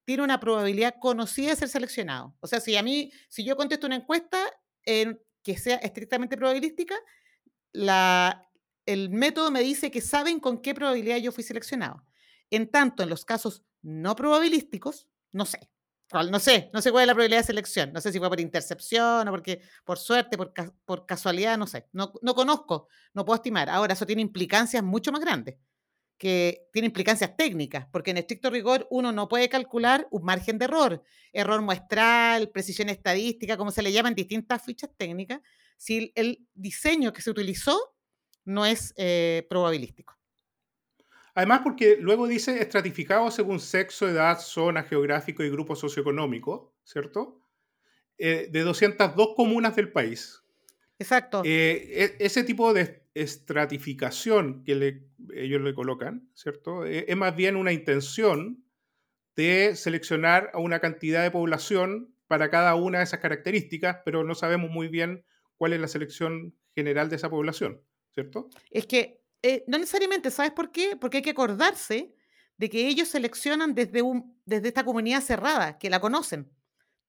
tiene 0.10 0.24
una 0.24 0.39
probabilidad 0.39 0.95
conocida 1.00 1.52
de 1.52 1.56
ser 1.56 1.69
seleccionado. 1.69 2.36
O 2.39 2.48
sea, 2.48 2.60
si 2.60 2.76
a 2.76 2.82
mí, 2.82 3.12
si 3.28 3.43
yo 3.43 3.56
contesto 3.56 3.86
una 3.86 3.98
encuesta 3.98 4.39
en- 4.84 5.22
que 5.43 5.56
sea 5.56 5.76
estrictamente 5.76 6.36
probabilística, 6.36 6.95
el 8.88 9.10
método 9.12 9.52
me 9.52 9.62
dice 9.62 9.91
que 9.91 10.02
saben 10.02 10.39
con 10.39 10.63
qué 10.63 10.74
probabilidad 10.74 11.17
yo 11.17 11.32
fui 11.32 11.43
seleccionado. 11.43 12.04
En 12.50 12.72
tanto, 12.72 13.04
en 13.04 13.10
los 13.10 13.24
casos 13.24 13.62
no 13.84 14.15
probabilísticos, 14.15 15.08
no 15.32 15.45
sé. 15.45 15.69
No 16.32 16.39
sé, 16.39 16.72
no 16.74 16.82
sé 16.82 16.91
cuál 16.91 17.04
es 17.04 17.08
la 17.10 17.13
probabilidad 17.13 17.41
de 17.41 17.45
selección. 17.45 17.93
No 17.93 18.02
sé 18.02 18.12
si 18.12 18.17
fue 18.17 18.30
por 18.30 18.39
intercepción 18.39 19.28
o 19.28 19.32
porque 19.32 19.62
por 19.86 20.00
suerte, 20.00 20.38
por 20.86 21.06
casualidad, 21.06 21.56
no 21.56 21.67
sé. 21.67 21.88
No, 21.91 22.13
no 22.24 22.34
conozco, 22.34 22.88
no 23.13 23.26
puedo 23.26 23.36
estimar. 23.36 23.69
Ahora, 23.69 23.93
eso 23.93 24.08
tiene 24.08 24.24
implicancias 24.24 24.82
mucho 24.84 25.12
más 25.12 25.22
grandes, 25.22 25.58
que 26.19 26.67
tiene 26.73 26.88
implicancias 26.88 27.36
técnicas, 27.38 27.88
porque 27.91 28.12
en 28.12 28.17
estricto 28.17 28.49
rigor 28.49 28.86
uno 28.91 29.12
no 29.13 29.29
puede 29.29 29.47
calcular 29.47 30.05
un 30.12 30.23
margen 30.23 30.58
de 30.60 30.65
error, 30.65 31.01
error 31.32 31.62
muestral, 31.62 32.49
precisión 32.49 32.89
estadística, 32.89 33.55
como 33.55 33.71
se 33.71 33.82
le 33.82 33.93
llama 33.93 34.10
en 34.10 34.15
distintas 34.15 34.63
fichas 34.63 34.91
técnicas, 34.97 35.39
si 35.77 36.12
el 36.15 36.45
diseño 36.53 37.13
que 37.13 37.21
se 37.21 37.32
utilizó 37.32 37.95
no 38.43 38.65
es 38.65 38.93
eh, 38.97 39.47
probabilístico. 39.49 40.17
Además, 41.36 41.62
porque 41.63 41.97
luego 42.01 42.27
dice 42.27 42.62
estratificado 42.62 43.32
según 43.32 43.62
sexo, 43.62 44.10
edad, 44.10 44.39
zona 44.39 44.84
geográfico 44.84 45.41
y 45.41 45.49
grupo 45.49 45.73
socioeconómico, 45.73 46.75
¿cierto? 46.84 47.39
Eh, 48.17 48.49
de 48.51 48.62
202 48.62 49.29
comunas 49.38 49.73
del 49.77 49.89
país. 49.89 50.43
Exacto. 50.97 51.43
Eh, 51.45 52.17
e, 52.19 52.25
ese 52.25 52.43
tipo 52.43 52.73
de 52.73 52.98
estratificación 53.13 54.63
que 54.63 55.02
ellos 55.34 55.62
le 55.62 55.74
colocan, 55.74 56.30
¿cierto? 56.34 56.86
Eh, 56.86 57.06
es 57.08 57.17
más 57.17 57.36
bien 57.36 57.56
una 57.56 57.74
intención 57.74 58.63
de 59.36 59.76
seleccionar 59.76 60.52
a 60.54 60.60
una 60.60 60.80
cantidad 60.80 61.24
de 61.24 61.32
población 61.32 62.13
para 62.28 62.50
cada 62.50 62.76
una 62.76 63.00
de 63.00 63.06
esas 63.06 63.19
características, 63.19 63.98
pero 64.06 64.24
no 64.24 64.36
sabemos 64.36 64.69
muy 64.69 64.88
bien 64.88 65.26
cuál 65.58 65.74
es 65.74 65.80
la 65.80 65.88
selección 65.88 66.56
general 66.76 67.10
de 67.10 67.15
esa 67.15 67.30
población, 67.30 67.82
¿cierto? 68.13 68.50
Es 68.69 68.86
que 68.86 69.22
eh, 69.41 69.63
no 69.67 69.78
necesariamente, 69.78 70.32
¿sabes 70.32 70.52
por 70.52 70.72
qué? 70.72 70.95
Porque 71.00 71.17
hay 71.17 71.24
que 71.24 71.32
acordarse 71.32 72.13
de 72.58 72.69
que 72.69 72.88
ellos 72.88 73.08
seleccionan 73.08 73.74
desde, 73.74 74.02
un, 74.02 74.38
desde 74.45 74.67
esta 74.67 74.84
comunidad 74.84 75.22
cerrada, 75.22 75.78
que 75.78 75.89
la 75.89 76.02
conocen. 76.02 76.52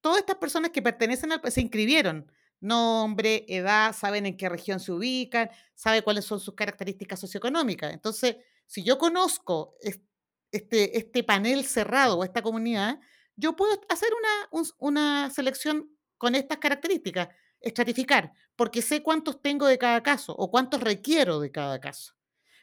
Todas 0.01 0.19
estas 0.19 0.37
personas 0.37 0.71
que 0.71 0.81
pertenecen 0.81 1.33
al... 1.33 1.41
se 1.51 1.61
inscribieron, 1.61 2.31
nombre, 2.61 3.45
edad, 3.49 3.95
saben 3.95 4.27
en 4.27 4.37
qué 4.37 4.49
región 4.49 4.81
se 4.81 4.93
ubican, 4.93 5.51
saben 5.75 6.03
cuáles 6.03 6.25
son 6.25 6.41
sus 6.41 6.55
características 6.55 7.19
socioeconómicas. 7.21 7.93
Entonces, 7.93 8.37
si 8.67 8.83
yo 8.83 8.99
conozco 8.99 9.75
este, 9.81 10.99
este 10.99 11.25
panel 11.25 11.65
cerrado 11.65 12.19
o 12.19 12.25
esta 12.25 12.43
comunidad, 12.43 13.01
yo 13.37 13.57
puedo 13.57 13.81
hacer 13.89 14.11
una, 14.53 14.69
una 14.79 15.31
selección 15.31 15.91
con 16.19 16.35
estas 16.35 16.59
características, 16.59 17.29
estratificar, 17.61 18.33
porque 18.57 18.83
sé 18.83 19.03
cuántos 19.03 19.41
tengo 19.41 19.67
de 19.67 19.79
cada 19.79 20.03
caso 20.03 20.35
o 20.37 20.51
cuántos 20.51 20.81
requiero 20.81 21.41
de 21.41 21.51
cada 21.51 21.81
caso. 21.81 22.15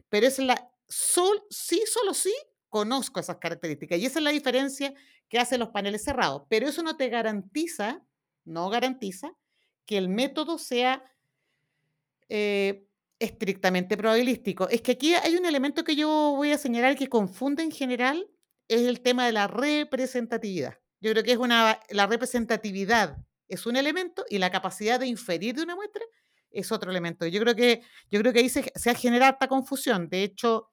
Pero 0.10 0.28
es 0.28 0.40
la, 0.40 0.72
sol, 0.88 1.44
sí, 1.50 1.84
solo 1.86 2.14
sí, 2.14 2.34
conozco 2.70 3.20
esas 3.20 3.38
características. 3.38 4.00
Y 4.00 4.06
esa 4.06 4.20
es 4.20 4.24
la 4.24 4.32
diferencia 4.32 4.94
que 5.30 5.40
hacen 5.40 5.60
los 5.60 5.70
paneles 5.70 6.04
cerrados. 6.04 6.44
Pero 6.50 6.68
eso 6.68 6.84
no 6.84 6.98
te 6.98 7.10
garantiza, 7.10 8.04
no 8.46 8.70
garantiza, 8.70 9.34
que 9.88 9.98
el 9.98 10.10
método 10.10 10.60
sea 10.60 11.04
eh, 12.30 12.86
estrictamente 13.18 13.98
probabilístico. 13.98 14.70
Es 14.70 14.82
que 14.82 14.92
aquí 14.92 15.16
hay 15.16 15.36
un 15.36 15.46
elemento 15.46 15.84
que 15.84 15.96
yo 15.96 16.34
voy 16.36 16.52
a 16.52 16.58
señalar 16.60 16.96
que 16.96 17.10
confunde 17.10 17.64
en 17.64 17.72
general, 17.72 18.30
es 18.68 18.82
el 18.82 19.02
tema 19.02 19.26
de 19.26 19.32
la 19.32 19.48
representatividad. 19.48 20.78
Yo 21.00 21.12
creo 21.12 21.24
que 21.24 21.32
es 21.32 21.38
una, 21.38 21.80
la 21.90 22.06
representatividad 22.06 23.18
es 23.48 23.66
un 23.66 23.78
elemento 23.78 24.26
y 24.30 24.38
la 24.38 24.52
capacidad 24.52 25.00
de 25.00 25.08
inferir 25.08 25.56
de 25.56 25.64
una 25.64 25.76
muestra 25.76 26.04
es 26.52 26.72
otro 26.72 26.92
elemento. 26.92 27.26
Yo 27.28 27.40
creo 27.42 27.56
que, 27.56 27.82
yo 28.10 28.20
creo 28.20 28.34
que 28.34 28.40
ahí 28.40 28.50
se, 28.50 28.90
ha 28.90 28.94
generado 28.94 29.34
esta 29.34 29.48
confusión. 29.48 30.10
De 30.10 30.24
hecho, 30.24 30.70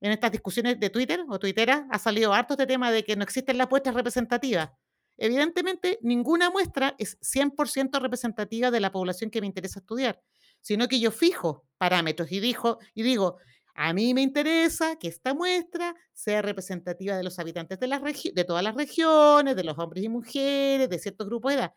en 0.00 0.12
estas 0.12 0.32
discusiones 0.32 0.80
de 0.80 0.90
Twitter 0.90 1.24
o 1.28 1.38
Twittera 1.38 1.86
ha 1.90 1.98
salido 1.98 2.32
harto 2.32 2.54
este 2.54 2.66
tema 2.66 2.90
de 2.90 3.04
que 3.04 3.16
no 3.16 3.24
existen 3.24 3.58
las 3.58 3.68
muestras 3.68 3.94
representativas. 3.94 4.70
Evidentemente, 5.16 5.98
ninguna 6.02 6.50
muestra 6.50 6.94
es 6.98 7.18
100% 7.20 8.00
representativa 8.00 8.70
de 8.70 8.80
la 8.80 8.90
población 8.90 9.30
que 9.30 9.40
me 9.40 9.46
interesa 9.46 9.80
estudiar, 9.80 10.20
sino 10.60 10.88
que 10.88 10.98
yo 10.98 11.10
fijo 11.10 11.64
parámetros 11.78 12.32
y, 12.32 12.40
dijo, 12.40 12.78
y 12.94 13.02
digo, 13.02 13.38
a 13.74 13.92
mí 13.92 14.14
me 14.14 14.22
interesa 14.22 14.96
que 14.96 15.08
esta 15.08 15.34
muestra 15.34 15.94
sea 16.12 16.42
representativa 16.42 17.16
de 17.16 17.24
los 17.24 17.38
habitantes 17.38 17.78
de, 17.78 18.32
de 18.34 18.44
todas 18.44 18.62
las 18.62 18.74
regiones, 18.74 19.56
de 19.56 19.64
los 19.64 19.78
hombres 19.78 20.04
y 20.04 20.08
mujeres, 20.08 20.88
de 20.88 20.98
ciertos 20.98 21.26
grupos 21.26 21.52
de 21.52 21.58
edad. 21.58 21.74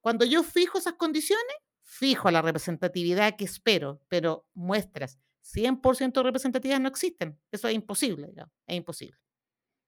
Cuando 0.00 0.24
yo 0.24 0.42
fijo 0.42 0.78
esas 0.78 0.94
condiciones, 0.94 1.56
fijo 1.82 2.30
la 2.30 2.42
representatividad 2.42 3.36
que 3.36 3.44
espero, 3.44 4.00
pero 4.08 4.46
muestras 4.54 5.18
100% 5.54 6.22
representativas 6.22 6.80
no 6.80 6.88
existen. 6.88 7.38
Eso 7.50 7.68
es 7.68 7.74
imposible, 7.74 8.32
es 8.66 8.76
imposible. 8.76 9.18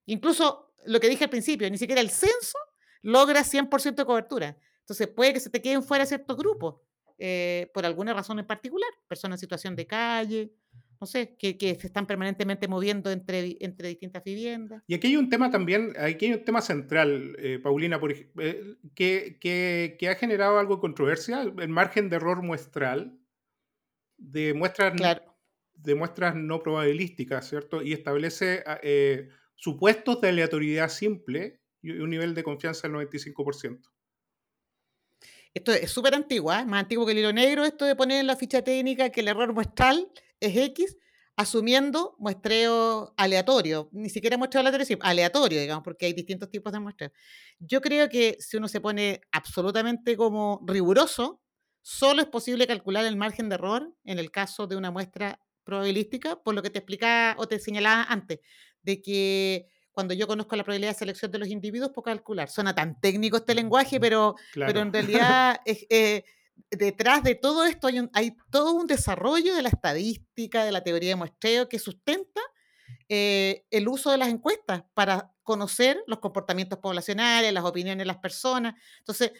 Incluso 0.06 0.72
lo 0.86 1.00
que 1.00 1.08
dije 1.08 1.24
al 1.24 1.30
principio, 1.30 1.68
ni 1.70 1.78
siquiera 1.78 2.00
el 2.00 2.10
censo 2.10 2.58
logra 3.02 3.44
100% 3.44 3.94
de 3.94 4.04
cobertura. 4.04 4.56
Entonces 4.80 5.08
puede 5.08 5.34
que 5.34 5.40
se 5.40 5.50
te 5.50 5.60
queden 5.60 5.82
fuera 5.82 6.06
ciertos 6.06 6.36
grupos, 6.36 6.76
eh, 7.18 7.70
por 7.74 7.84
alguna 7.84 8.14
razón 8.14 8.38
en 8.38 8.46
particular, 8.46 8.88
personas 9.08 9.38
en 9.38 9.40
situación 9.40 9.76
de 9.76 9.86
calle, 9.86 10.52
no 11.00 11.06
sé, 11.06 11.36
que, 11.38 11.56
se 11.80 11.86
están 11.86 12.06
permanentemente 12.06 12.66
moviendo 12.66 13.10
entre, 13.10 13.56
entre 13.60 13.88
distintas 13.88 14.24
viviendas. 14.24 14.82
Y 14.86 14.94
aquí 14.94 15.08
hay 15.08 15.16
un 15.16 15.30
tema 15.30 15.50
también, 15.50 15.94
aquí 15.98 16.26
hay 16.26 16.32
un 16.32 16.44
tema 16.44 16.60
central, 16.60 17.36
eh, 17.38 17.60
Paulina, 17.62 18.00
por, 18.00 18.12
eh, 18.12 18.76
que, 18.94 19.38
que, 19.40 20.08
ha 20.08 20.14
generado 20.16 20.58
algo 20.58 20.76
de 20.76 20.80
controversia, 20.80 21.42
el 21.42 21.68
margen 21.68 22.08
de 22.08 22.16
error 22.16 22.42
muestral 22.42 23.18
de 24.16 24.52
muestras, 24.52 24.94
de 25.74 25.94
muestras 25.94 26.34
no 26.34 26.62
probabilísticas, 26.62 27.48
¿cierto? 27.48 27.82
Y 27.82 27.92
establece 27.92 28.64
eh, 28.82 29.28
supuestos 29.54 30.20
de 30.20 30.30
aleatoriedad 30.30 30.88
simple 30.88 31.57
y 31.82 31.90
un 31.90 32.10
nivel 32.10 32.34
de 32.34 32.42
confianza 32.42 32.88
del 32.88 32.96
95%. 32.96 33.80
Esto 35.54 35.72
es 35.72 35.90
súper 35.90 36.14
antiguo, 36.14 36.52
¿eh? 36.52 36.64
más 36.64 36.80
antiguo 36.80 37.06
que 37.06 37.12
el 37.12 37.18
hilo 37.18 37.32
negro, 37.32 37.64
esto 37.64 37.84
de 37.84 37.96
poner 37.96 38.20
en 38.20 38.26
la 38.26 38.36
ficha 38.36 38.62
técnica 38.62 39.10
que 39.10 39.20
el 39.20 39.28
error 39.28 39.52
muestral 39.52 40.10
es 40.40 40.56
X, 40.56 40.96
asumiendo 41.36 42.16
muestreo 42.18 43.14
aleatorio, 43.16 43.88
ni 43.92 44.10
siquiera 44.10 44.36
muestreo 44.36 44.60
aleatorio, 44.60 44.98
aleatorio, 45.00 45.60
digamos, 45.60 45.84
porque 45.84 46.06
hay 46.06 46.12
distintos 46.12 46.50
tipos 46.50 46.72
de 46.72 46.80
muestreo. 46.80 47.12
Yo 47.58 47.80
creo 47.80 48.08
que 48.08 48.36
si 48.40 48.56
uno 48.56 48.68
se 48.68 48.80
pone 48.80 49.20
absolutamente 49.32 50.16
como 50.16 50.60
riguroso, 50.66 51.40
solo 51.80 52.22
es 52.22 52.28
posible 52.28 52.66
calcular 52.66 53.04
el 53.04 53.16
margen 53.16 53.48
de 53.48 53.54
error 53.54 53.94
en 54.04 54.18
el 54.18 54.30
caso 54.30 54.66
de 54.66 54.76
una 54.76 54.90
muestra 54.90 55.40
probabilística, 55.64 56.42
por 56.42 56.54
lo 56.54 56.62
que 56.62 56.70
te 56.70 56.80
explicaba 56.80 57.34
o 57.38 57.46
te 57.46 57.58
señalaba 57.58 58.02
antes, 58.04 58.40
de 58.82 59.00
que 59.00 59.68
cuando 59.98 60.14
yo 60.14 60.28
conozco 60.28 60.54
la 60.54 60.62
probabilidad 60.62 60.92
de 60.92 60.98
selección 60.98 61.32
de 61.32 61.40
los 61.40 61.48
individuos, 61.48 61.90
puedo 61.92 62.04
calcular. 62.04 62.48
Suena 62.48 62.72
tan 62.72 63.00
técnico 63.00 63.38
este 63.38 63.52
lenguaje, 63.52 63.98
pero, 63.98 64.36
pero 64.54 64.78
en 64.78 64.92
realidad 64.92 65.60
es, 65.64 65.86
eh, 65.90 66.22
detrás 66.70 67.24
de 67.24 67.34
todo 67.34 67.64
esto 67.64 67.88
hay, 67.88 68.08
hay, 68.12 68.36
todo 68.48 68.74
un 68.74 68.86
desarrollo 68.86 69.56
de 69.56 69.62
la 69.62 69.70
estadística, 69.70 70.64
de 70.64 70.70
la 70.70 70.84
teoría 70.84 71.08
de 71.08 71.16
muestreo 71.16 71.68
que 71.68 71.80
sustenta 71.80 72.40
eh, 73.08 73.66
el 73.72 73.88
uso 73.88 74.12
de 74.12 74.18
las 74.18 74.28
encuestas 74.28 74.84
para 74.94 75.32
conocer 75.42 76.00
los 76.06 76.20
comportamientos 76.20 76.78
poblacionales, 76.78 77.52
las 77.52 77.64
opiniones 77.64 77.98
de 77.98 78.06
las 78.06 78.18
personas. 78.18 78.76
Entonces, 79.00 79.32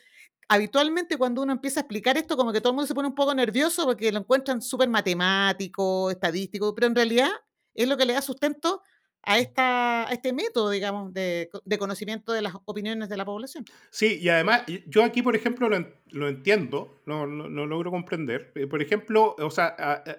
habitualmente 0.48 1.16
cuando 1.16 1.40
uno 1.40 1.52
empieza 1.52 1.78
a 1.78 1.82
explicar 1.82 2.16
esto, 2.16 2.36
como 2.36 2.52
que 2.52 2.60
todo 2.60 2.72
el 2.72 2.74
mundo 2.74 2.88
se 2.88 2.96
pone 2.96 3.06
un 3.06 3.14
poco 3.14 3.32
nervioso 3.32 3.84
porque 3.84 4.10
lo 4.10 4.18
encuentran 4.18 4.60
súper 4.60 4.88
matemático, 4.88 6.10
estadístico, 6.10 6.74
pero 6.74 6.88
en 6.88 6.96
realidad 6.96 7.30
es 7.74 7.86
lo 7.86 7.96
que 7.96 8.06
le 8.06 8.14
da 8.14 8.22
sustento 8.22 8.82
a, 9.22 9.38
esta, 9.38 10.06
este 10.10 10.32
método, 10.32 10.70
digamos, 10.70 11.12
de, 11.12 11.50
conocimiento 11.78 12.32
de 12.32 12.42
las 12.42 12.54
opiniones 12.64 13.08
de 13.08 13.16
la 13.16 13.24
población. 13.24 13.64
Sí, 13.90 14.18
y 14.20 14.28
además, 14.28 14.62
yo 14.86 15.04
aquí, 15.04 15.22
por 15.22 15.36
ejemplo, 15.36 15.68
lo, 15.68 16.28
entiendo, 16.28 17.00
no, 17.06 17.26
no, 17.26 17.66
logro 17.66 17.90
comprender. 17.90 18.52
Eh, 18.54 18.66
por 18.66 18.82
ejemplo, 18.82 19.36
o 19.38 19.50
sea, 19.50 19.74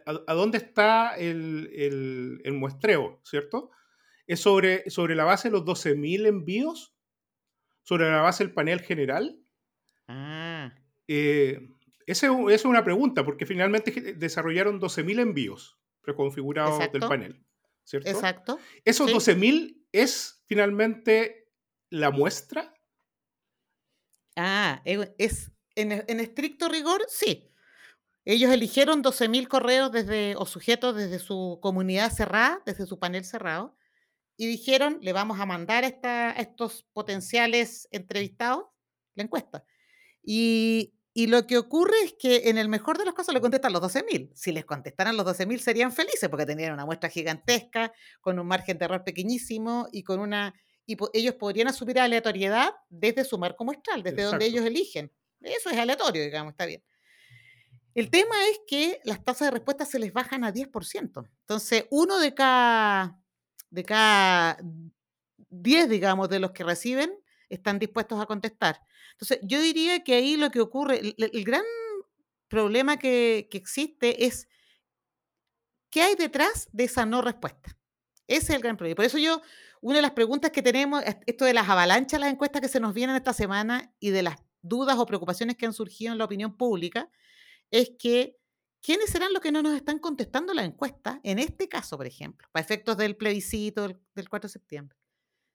¿a, 0.05 0.33
dónde 0.33 0.57
está 0.57 1.15
el, 1.15 1.71
el, 2.43 2.53
muestreo, 2.53 3.19
cierto? 3.23 3.71
¿Es 4.27 4.41
sobre, 4.41 4.89
sobre 4.89 5.15
la 5.15 5.23
base 5.23 5.49
de 5.49 5.53
los 5.53 5.65
12.000 5.65 6.27
envíos? 6.27 6.93
¿Sobre 7.83 8.09
la 8.09 8.21
base 8.21 8.43
del 8.43 8.53
panel 8.53 8.81
general? 8.81 9.39
Ah. 10.07 10.73
Eh, 11.07 11.69
esa 12.05 12.27
es 12.49 12.65
una 12.65 12.83
pregunta, 12.83 13.23
porque 13.23 13.45
finalmente 13.45 14.13
desarrollaron 14.13 14.79
12.000 14.79 15.19
envíos 15.19 15.79
preconfigurados 16.01 16.91
del 16.91 17.01
panel. 17.01 17.43
¿Cierto? 17.89 18.09
Exacto. 18.09 18.59
¿Esos 18.85 19.11
12.000 19.11 19.85
es 19.91 20.43
finalmente 20.45 21.51
la 21.89 22.11
muestra? 22.11 22.73
Ah, 24.35 24.81
es 24.85 25.51
en, 25.75 26.19
estricto 26.19 26.69
rigor, 26.69 27.03
sí. 27.07 27.51
Ellos 28.25 28.51
eligieron 28.51 29.03
12.000 29.03 29.47
correos 29.47 29.91
desde, 29.91 30.35
o 30.35 30.45
sujetos 30.45 30.95
desde 30.95 31.19
su 31.19 31.59
comunidad 31.61 32.11
cerrada, 32.11 32.61
desde 32.65 32.85
su 32.85 32.99
panel 32.99 33.25
cerrado, 33.25 33.75
y 34.37 34.45
dijeron, 34.45 34.99
le 35.01 35.13
vamos 35.13 35.39
a 35.39 35.45
mandar 35.45 35.83
a, 35.83 36.29
a 36.29 36.39
estos 36.39 36.85
potenciales 36.93 37.87
entrevistados 37.91 38.65
la 39.15 39.23
encuesta. 39.23 39.65
Y, 40.23 40.93
y 41.19 41.27
lo 41.27 41.45
que 41.45 41.57
ocurre 41.57 41.97
es 42.05 42.13
que 42.13 42.43
en 42.45 42.57
el 42.57 42.69
mejor 42.69 42.97
de 42.97 43.03
los 43.03 43.13
casos 43.13 43.33
le 43.33 43.41
contestan 43.41 43.73
los 43.73 43.81
12.000. 43.81 44.31
Si 44.35 44.53
les 44.53 44.63
contestaran 44.63 45.17
los 45.17 45.25
12.000 45.25 45.57
serían 45.57 45.91
felices 45.91 46.29
porque 46.29 46.45
tenían 46.45 46.71
una 46.71 46.85
muestra 46.85 47.09
gigantesca, 47.09 47.91
con 48.21 48.39
un 48.39 48.47
margen 48.47 48.77
de 48.77 48.85
error 48.85 49.03
pequeñísimo 49.03 49.89
y 49.91 50.03
con 50.03 50.21
una 50.21 50.53
y 50.85 50.95
ellos 51.11 51.35
podrían 51.35 51.67
asumir 51.67 51.99
aleatoriedad 51.99 52.73
desde 52.87 53.25
su 53.25 53.37
marco 53.37 53.65
muestral, 53.65 54.01
desde 54.01 54.23
donde 54.23 54.45
ellos 54.45 54.65
eligen. 54.65 55.11
Eso 55.41 55.69
es 55.69 55.77
aleatorio, 55.77 56.23
digamos, 56.23 56.51
está 56.51 56.65
bien. 56.65 56.81
El 57.95 58.09
tema 58.09 58.35
es 58.51 58.61
que 58.65 59.01
las 59.03 59.21
tasas 59.21 59.47
de 59.47 59.51
respuesta 59.51 59.83
se 59.83 59.99
les 59.99 60.13
bajan 60.13 60.45
a 60.45 60.53
10%. 60.53 61.29
Entonces, 61.41 61.85
uno 61.89 62.17
de 62.19 62.33
cada, 62.33 63.19
de 63.69 63.83
cada 63.83 64.57
10, 65.49 65.89
digamos, 65.89 66.29
de 66.29 66.39
los 66.39 66.51
que 66.51 66.63
reciben 66.63 67.11
están 67.49 67.79
dispuestos 67.79 68.21
a 68.21 68.25
contestar. 68.25 68.81
Entonces, 69.13 69.39
yo 69.43 69.61
diría 69.61 70.03
que 70.03 70.15
ahí 70.15 70.37
lo 70.37 70.51
que 70.51 70.61
ocurre, 70.61 71.01
el, 71.17 71.43
gran 71.43 71.63
problema 72.47 72.97
que, 72.97 73.49
existe 73.51 74.25
es 74.25 74.47
qué 75.89 76.01
hay 76.03 76.15
detrás 76.15 76.69
de 76.71 76.85
esa 76.85 77.05
no 77.05 77.21
respuesta. 77.21 77.77
Ese 78.27 78.43
es 78.43 78.49
el 78.51 78.61
gran 78.61 78.77
problema. 78.77 78.95
Por 78.95 79.05
eso 79.05 79.17
yo, 79.17 79.41
una 79.81 79.97
de 79.97 80.01
las 80.03 80.11
preguntas 80.11 80.51
que 80.51 80.61
tenemos, 80.61 81.03
esto 81.25 81.45
de 81.45 81.53
las 81.53 81.67
avalanchas, 81.67 82.19
las 82.19 82.31
encuestas 82.31 82.61
que 82.61 82.67
se 82.67 82.79
nos 82.79 82.93
vienen 82.93 83.15
esta 83.15 83.33
semana 83.33 83.93
y 83.99 84.11
de 84.11 84.23
las 84.23 84.37
dudas 84.61 84.97
o 84.97 85.05
preocupaciones 85.05 85.57
que 85.57 85.65
han 85.65 85.73
surgido 85.73 86.11
en 86.11 86.19
la 86.19 86.25
opinión 86.25 86.55
pública, 86.55 87.09
es 87.71 87.91
que 87.97 88.37
¿quiénes 88.81 89.09
serán 89.09 89.33
los 89.33 89.41
que 89.41 89.51
no 89.51 89.61
nos 89.61 89.75
están 89.75 89.99
contestando 89.99 90.53
la 90.53 90.63
encuesta? 90.63 91.19
En 91.23 91.39
este 91.39 91.67
caso, 91.67 91.97
por 91.97 92.05
ejemplo, 92.05 92.47
para 92.51 92.63
efectos 92.63 92.97
del 92.97 93.15
plebiscito 93.15 93.87
del, 93.87 93.99
del 94.15 94.29
4 94.29 94.47
de 94.47 94.53
septiembre. 94.53 94.98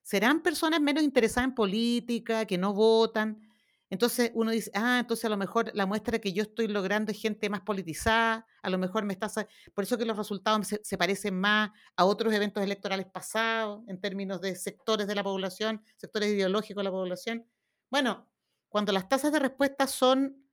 ¿Serán 0.04 0.42
personas 0.42 0.82
menos 0.82 1.02
interesadas 1.02 1.48
en 1.48 1.54
política, 1.54 2.44
que 2.44 2.58
no 2.58 2.74
votan? 2.74 3.40
Entonces 3.88 4.32
uno 4.34 4.50
dice, 4.50 4.70
ah, 4.74 4.98
entonces 5.00 5.24
a 5.24 5.30
lo 5.30 5.38
mejor 5.38 5.70
la 5.74 5.86
muestra 5.86 6.18
que 6.18 6.34
yo 6.34 6.42
estoy 6.42 6.68
logrando 6.68 7.10
es 7.10 7.20
gente 7.20 7.48
más 7.48 7.62
politizada, 7.62 8.46
a 8.62 8.68
lo 8.68 8.76
mejor 8.76 9.04
me 9.04 9.14
está... 9.14 9.30
Por 9.72 9.84
eso 9.84 9.96
que 9.96 10.04
los 10.04 10.16
resultados 10.18 10.66
se, 10.82 10.98
parecen 10.98 11.40
más 11.40 11.70
a 11.96 12.04
otros 12.04 12.34
eventos 12.34 12.62
electorales 12.62 13.06
pasados 13.06 13.82
en 13.88 13.98
términos 13.98 14.42
de 14.42 14.56
sectores 14.56 15.06
de 15.06 15.14
la 15.14 15.24
población, 15.24 15.82
sectores 15.96 16.30
ideológicos 16.30 16.82
de 16.82 16.84
la 16.84 16.90
población. 16.90 17.46
Bueno, 17.90 18.28
cuando 18.68 18.92
las 18.92 19.08
tasas 19.08 19.32
de 19.32 19.38
respuesta 19.38 19.86
son 19.86 20.44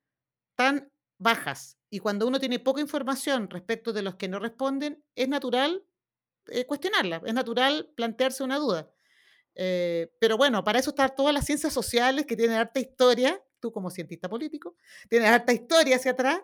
tan 0.55 0.89
bajas 1.17 1.77
y 1.89 1.99
cuando 1.99 2.25
uno 2.25 2.39
tiene 2.39 2.59
poca 2.59 2.79
información 2.79 3.49
respecto 3.49 3.91
de 3.91 4.01
los 4.01 4.15
que 4.15 4.29
no 4.29 4.39
responden, 4.39 5.03
es 5.13 5.27
natural 5.27 5.83
eh, 6.47 6.65
cuestionarla, 6.65 7.21
es 7.25 7.33
natural 7.33 7.91
plantearse 7.95 8.43
una 8.43 8.57
duda. 8.57 8.89
Eh, 9.55 10.11
pero 10.19 10.37
bueno, 10.37 10.63
para 10.63 10.79
eso 10.79 10.91
están 10.91 11.13
todas 11.15 11.33
las 11.33 11.45
ciencias 11.45 11.73
sociales 11.73 12.25
que 12.25 12.35
tienen 12.35 12.57
harta 12.57 12.79
historia, 12.79 13.41
tú 13.59 13.71
como 13.71 13.89
cientista 13.89 14.29
político, 14.29 14.75
tienes 15.09 15.29
harta 15.29 15.53
historia 15.53 15.97
hacia 15.97 16.11
atrás 16.11 16.41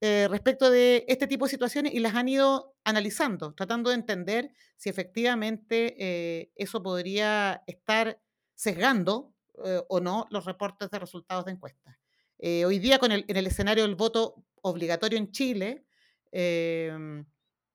eh, 0.00 0.28
respecto 0.30 0.70
de 0.70 1.04
este 1.08 1.26
tipo 1.26 1.44
de 1.44 1.50
situaciones 1.50 1.92
y 1.94 2.00
las 2.00 2.14
han 2.14 2.28
ido 2.28 2.74
analizando, 2.84 3.52
tratando 3.54 3.90
de 3.90 3.96
entender 3.96 4.52
si 4.76 4.88
efectivamente 4.88 5.94
eh, 5.98 6.50
eso 6.56 6.82
podría 6.82 7.62
estar 7.66 8.18
sesgando 8.54 9.34
eh, 9.64 9.82
o 9.88 10.00
no 10.00 10.26
los 10.30 10.44
reportes 10.46 10.90
de 10.90 10.98
resultados 10.98 11.44
de 11.44 11.52
encuestas. 11.52 11.96
Eh, 12.38 12.64
hoy 12.64 12.78
día 12.78 12.98
con 12.98 13.12
el, 13.12 13.24
en 13.28 13.36
el 13.36 13.46
escenario 13.46 13.84
del 13.84 13.94
voto 13.94 14.42
obligatorio 14.62 15.18
en 15.18 15.30
Chile, 15.30 15.84
em, 16.32 17.26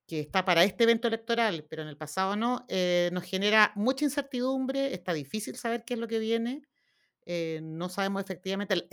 que 0.08 0.20
está 0.20 0.46
para 0.46 0.64
este 0.64 0.84
evento 0.84 1.08
electoral, 1.08 1.66
pero 1.70 1.82
en 1.82 1.88
el 1.88 1.98
pasado 1.98 2.36
no, 2.36 2.66
eh, 2.70 3.10
nos 3.12 3.24
genera 3.24 3.72
mucha 3.76 4.06
incertidumbre, 4.06 4.94
está 4.94 5.14
difícil 5.14 5.56
saber 5.56 5.84
qué 5.84 5.96
es 5.96 6.00
lo 6.00 6.08
que 6.08 6.20
viene, 6.20 6.62
eh, 7.26 7.60
no 7.64 7.90
sabemos 7.90 8.22
efectivamente, 8.22 8.88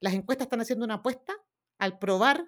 las 0.00 0.14
encuestas 0.14 0.46
están 0.46 0.60
haciendo 0.60 0.84
una 0.84 0.94
apuesta 0.94 1.34
al 1.78 1.98
probar 1.98 2.44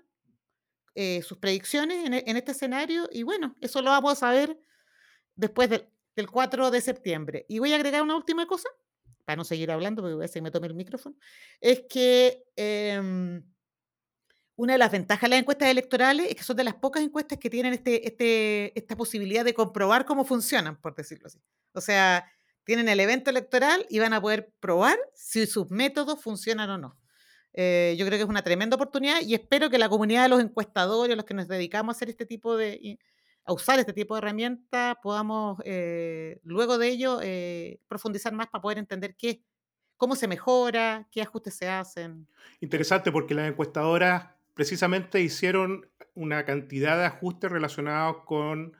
eh, 0.94 1.22
sus 1.22 1.38
predicciones 1.38 2.06
en, 2.06 2.14
en, 2.14 2.36
este 2.36 2.52
escenario 2.52 3.08
y 3.10 3.22
bueno, 3.22 3.56
eso 3.60 3.80
lo 3.80 3.90
vamos 3.90 4.12
a 4.12 4.16
saber 4.16 4.58
después 5.34 5.70
del, 5.70 5.88
del 6.14 6.30
4 6.30 6.70
de 6.70 6.80
septiembre. 6.80 7.46
Y 7.48 7.58
voy 7.58 7.72
a 7.72 7.76
agregar 7.76 8.02
una 8.02 8.16
última 8.16 8.46
cosa, 8.46 8.68
para 9.24 9.36
no 9.36 9.44
seguir 9.44 9.70
hablando, 9.70 10.02
porque 10.02 10.14
voy 10.14 10.26
a 10.26 10.42
me 10.42 10.50
tome 10.50 10.66
el 10.66 10.74
micrófono, 10.74 11.16
es 11.60 11.84
que... 11.88 12.44
Una 14.56 14.74
de 14.74 14.78
las 14.78 14.92
ventajas 14.92 15.22
de 15.22 15.28
las 15.30 15.40
encuestas 15.40 15.68
electorales 15.68 16.28
es 16.28 16.36
que 16.36 16.44
son 16.44 16.56
de 16.56 16.64
las 16.64 16.74
pocas 16.74 17.02
encuestas 17.02 17.38
que 17.38 17.50
tienen 17.50 17.74
este, 17.74 18.06
este, 18.06 18.78
esta 18.78 18.96
posibilidad 18.96 19.44
de 19.44 19.52
comprobar 19.52 20.04
cómo 20.04 20.24
funcionan, 20.24 20.80
por 20.80 20.94
decirlo 20.94 21.26
así. 21.26 21.40
O 21.72 21.80
sea, 21.80 22.24
tienen 22.64 22.88
el 22.88 23.00
evento 23.00 23.30
electoral 23.30 23.84
y 23.90 23.98
van 23.98 24.12
a 24.12 24.20
poder 24.20 24.52
probar 24.60 24.96
si 25.12 25.46
sus 25.46 25.70
métodos 25.70 26.22
funcionan 26.22 26.70
o 26.70 26.78
no. 26.78 26.98
Eh, 27.52 27.94
yo 27.98 28.04
creo 28.06 28.18
que 28.18 28.24
es 28.24 28.28
una 28.28 28.42
tremenda 28.42 28.74
oportunidad 28.74 29.20
y 29.20 29.34
espero 29.34 29.70
que 29.70 29.78
la 29.78 29.88
comunidad 29.88 30.24
de 30.24 30.28
los 30.28 30.40
encuestadores, 30.40 31.16
los 31.16 31.24
que 31.24 31.34
nos 31.34 31.46
dedicamos 31.46 31.94
a 31.94 31.96
hacer 31.96 32.10
este 32.10 32.26
tipo 32.26 32.56
de, 32.56 32.98
a 33.44 33.52
usar 33.52 33.78
este 33.78 33.92
tipo 33.92 34.14
de 34.14 34.18
herramientas, 34.18 34.96
podamos 35.02 35.58
eh, 35.64 36.40
luego 36.42 36.78
de 36.78 36.88
ello 36.88 37.20
eh, 37.22 37.80
profundizar 37.86 38.32
más 38.32 38.48
para 38.48 38.62
poder 38.62 38.78
entender 38.78 39.14
qué, 39.16 39.44
cómo 39.96 40.16
se 40.16 40.26
mejora, 40.26 41.06
qué 41.12 41.22
ajustes 41.22 41.54
se 41.54 41.68
hacen. 41.68 42.26
Interesante 42.60 43.12
porque 43.12 43.34
las 43.34 43.48
encuestadoras 43.48 44.33
precisamente 44.54 45.20
hicieron 45.20 45.90
una 46.14 46.44
cantidad 46.44 46.96
de 46.96 47.06
ajustes 47.06 47.50
relacionados 47.50 48.18
con 48.24 48.76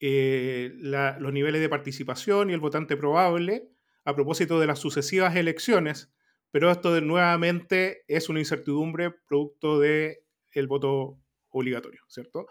eh, 0.00 0.72
la, 0.78 1.18
los 1.20 1.32
niveles 1.32 1.60
de 1.60 1.68
participación 1.68 2.50
y 2.50 2.52
el 2.52 2.60
votante 2.60 2.96
probable 2.96 3.70
a 4.04 4.14
propósito 4.14 4.58
de 4.58 4.66
las 4.66 4.80
sucesivas 4.80 5.36
elecciones, 5.36 6.12
pero 6.50 6.70
esto 6.70 6.92
de, 6.92 7.00
nuevamente 7.00 8.02
es 8.08 8.28
una 8.28 8.40
incertidumbre 8.40 9.12
producto 9.28 9.78
del 9.78 10.16
el 10.50 10.66
voto 10.66 11.20
obligatorio, 11.50 12.02
¿cierto? 12.08 12.46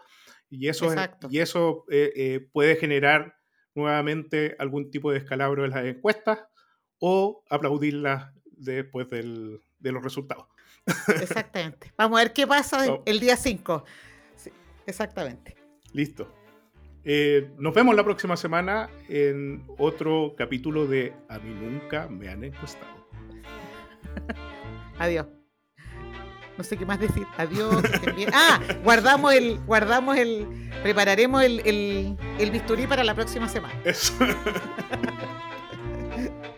Y 0.48 0.68
eso, 0.68 0.92
es, 0.92 1.10
y 1.30 1.40
eso 1.40 1.84
eh, 1.90 2.12
eh, 2.16 2.48
puede 2.52 2.76
generar 2.76 3.36
nuevamente 3.74 4.56
algún 4.58 4.90
tipo 4.90 5.10
de 5.10 5.20
descalabro 5.20 5.64
en 5.64 5.70
las 5.70 5.84
encuestas 5.84 6.40
o 6.98 7.44
aplaudirlas 7.48 8.32
después 8.44 9.08
del, 9.08 9.60
de 9.78 9.92
los 9.92 10.02
resultados. 10.02 10.46
Exactamente. 11.20 11.92
Vamos 11.96 12.18
a 12.18 12.24
ver 12.24 12.32
qué 12.32 12.46
pasa 12.46 12.84
oh. 12.92 13.02
el 13.06 13.20
día 13.20 13.36
5. 13.36 13.84
Sí, 14.36 14.50
exactamente. 14.86 15.56
Listo. 15.92 16.32
Eh, 17.04 17.50
nos 17.58 17.74
vemos 17.74 17.96
la 17.96 18.04
próxima 18.04 18.36
semana 18.36 18.88
en 19.08 19.64
otro 19.76 20.34
capítulo 20.36 20.86
de 20.86 21.12
A 21.28 21.38
mí 21.38 21.52
nunca 21.52 22.08
me 22.08 22.28
han 22.28 22.44
encuestado. 22.44 23.06
Adiós. 24.98 25.26
No 26.56 26.64
sé 26.64 26.76
qué 26.76 26.86
más 26.86 27.00
decir. 27.00 27.26
Adiós. 27.38 27.82
ah, 28.32 28.60
guardamos 28.84 29.34
el, 29.34 29.58
guardamos 29.64 30.16
el, 30.16 30.70
prepararemos 30.82 31.42
el, 31.42 31.60
el, 31.66 32.16
el 32.38 32.50
bisturí 32.50 32.86
para 32.86 33.02
la 33.02 33.14
próxima 33.14 33.48
semana. 33.48 33.74
Eso. 33.84 34.14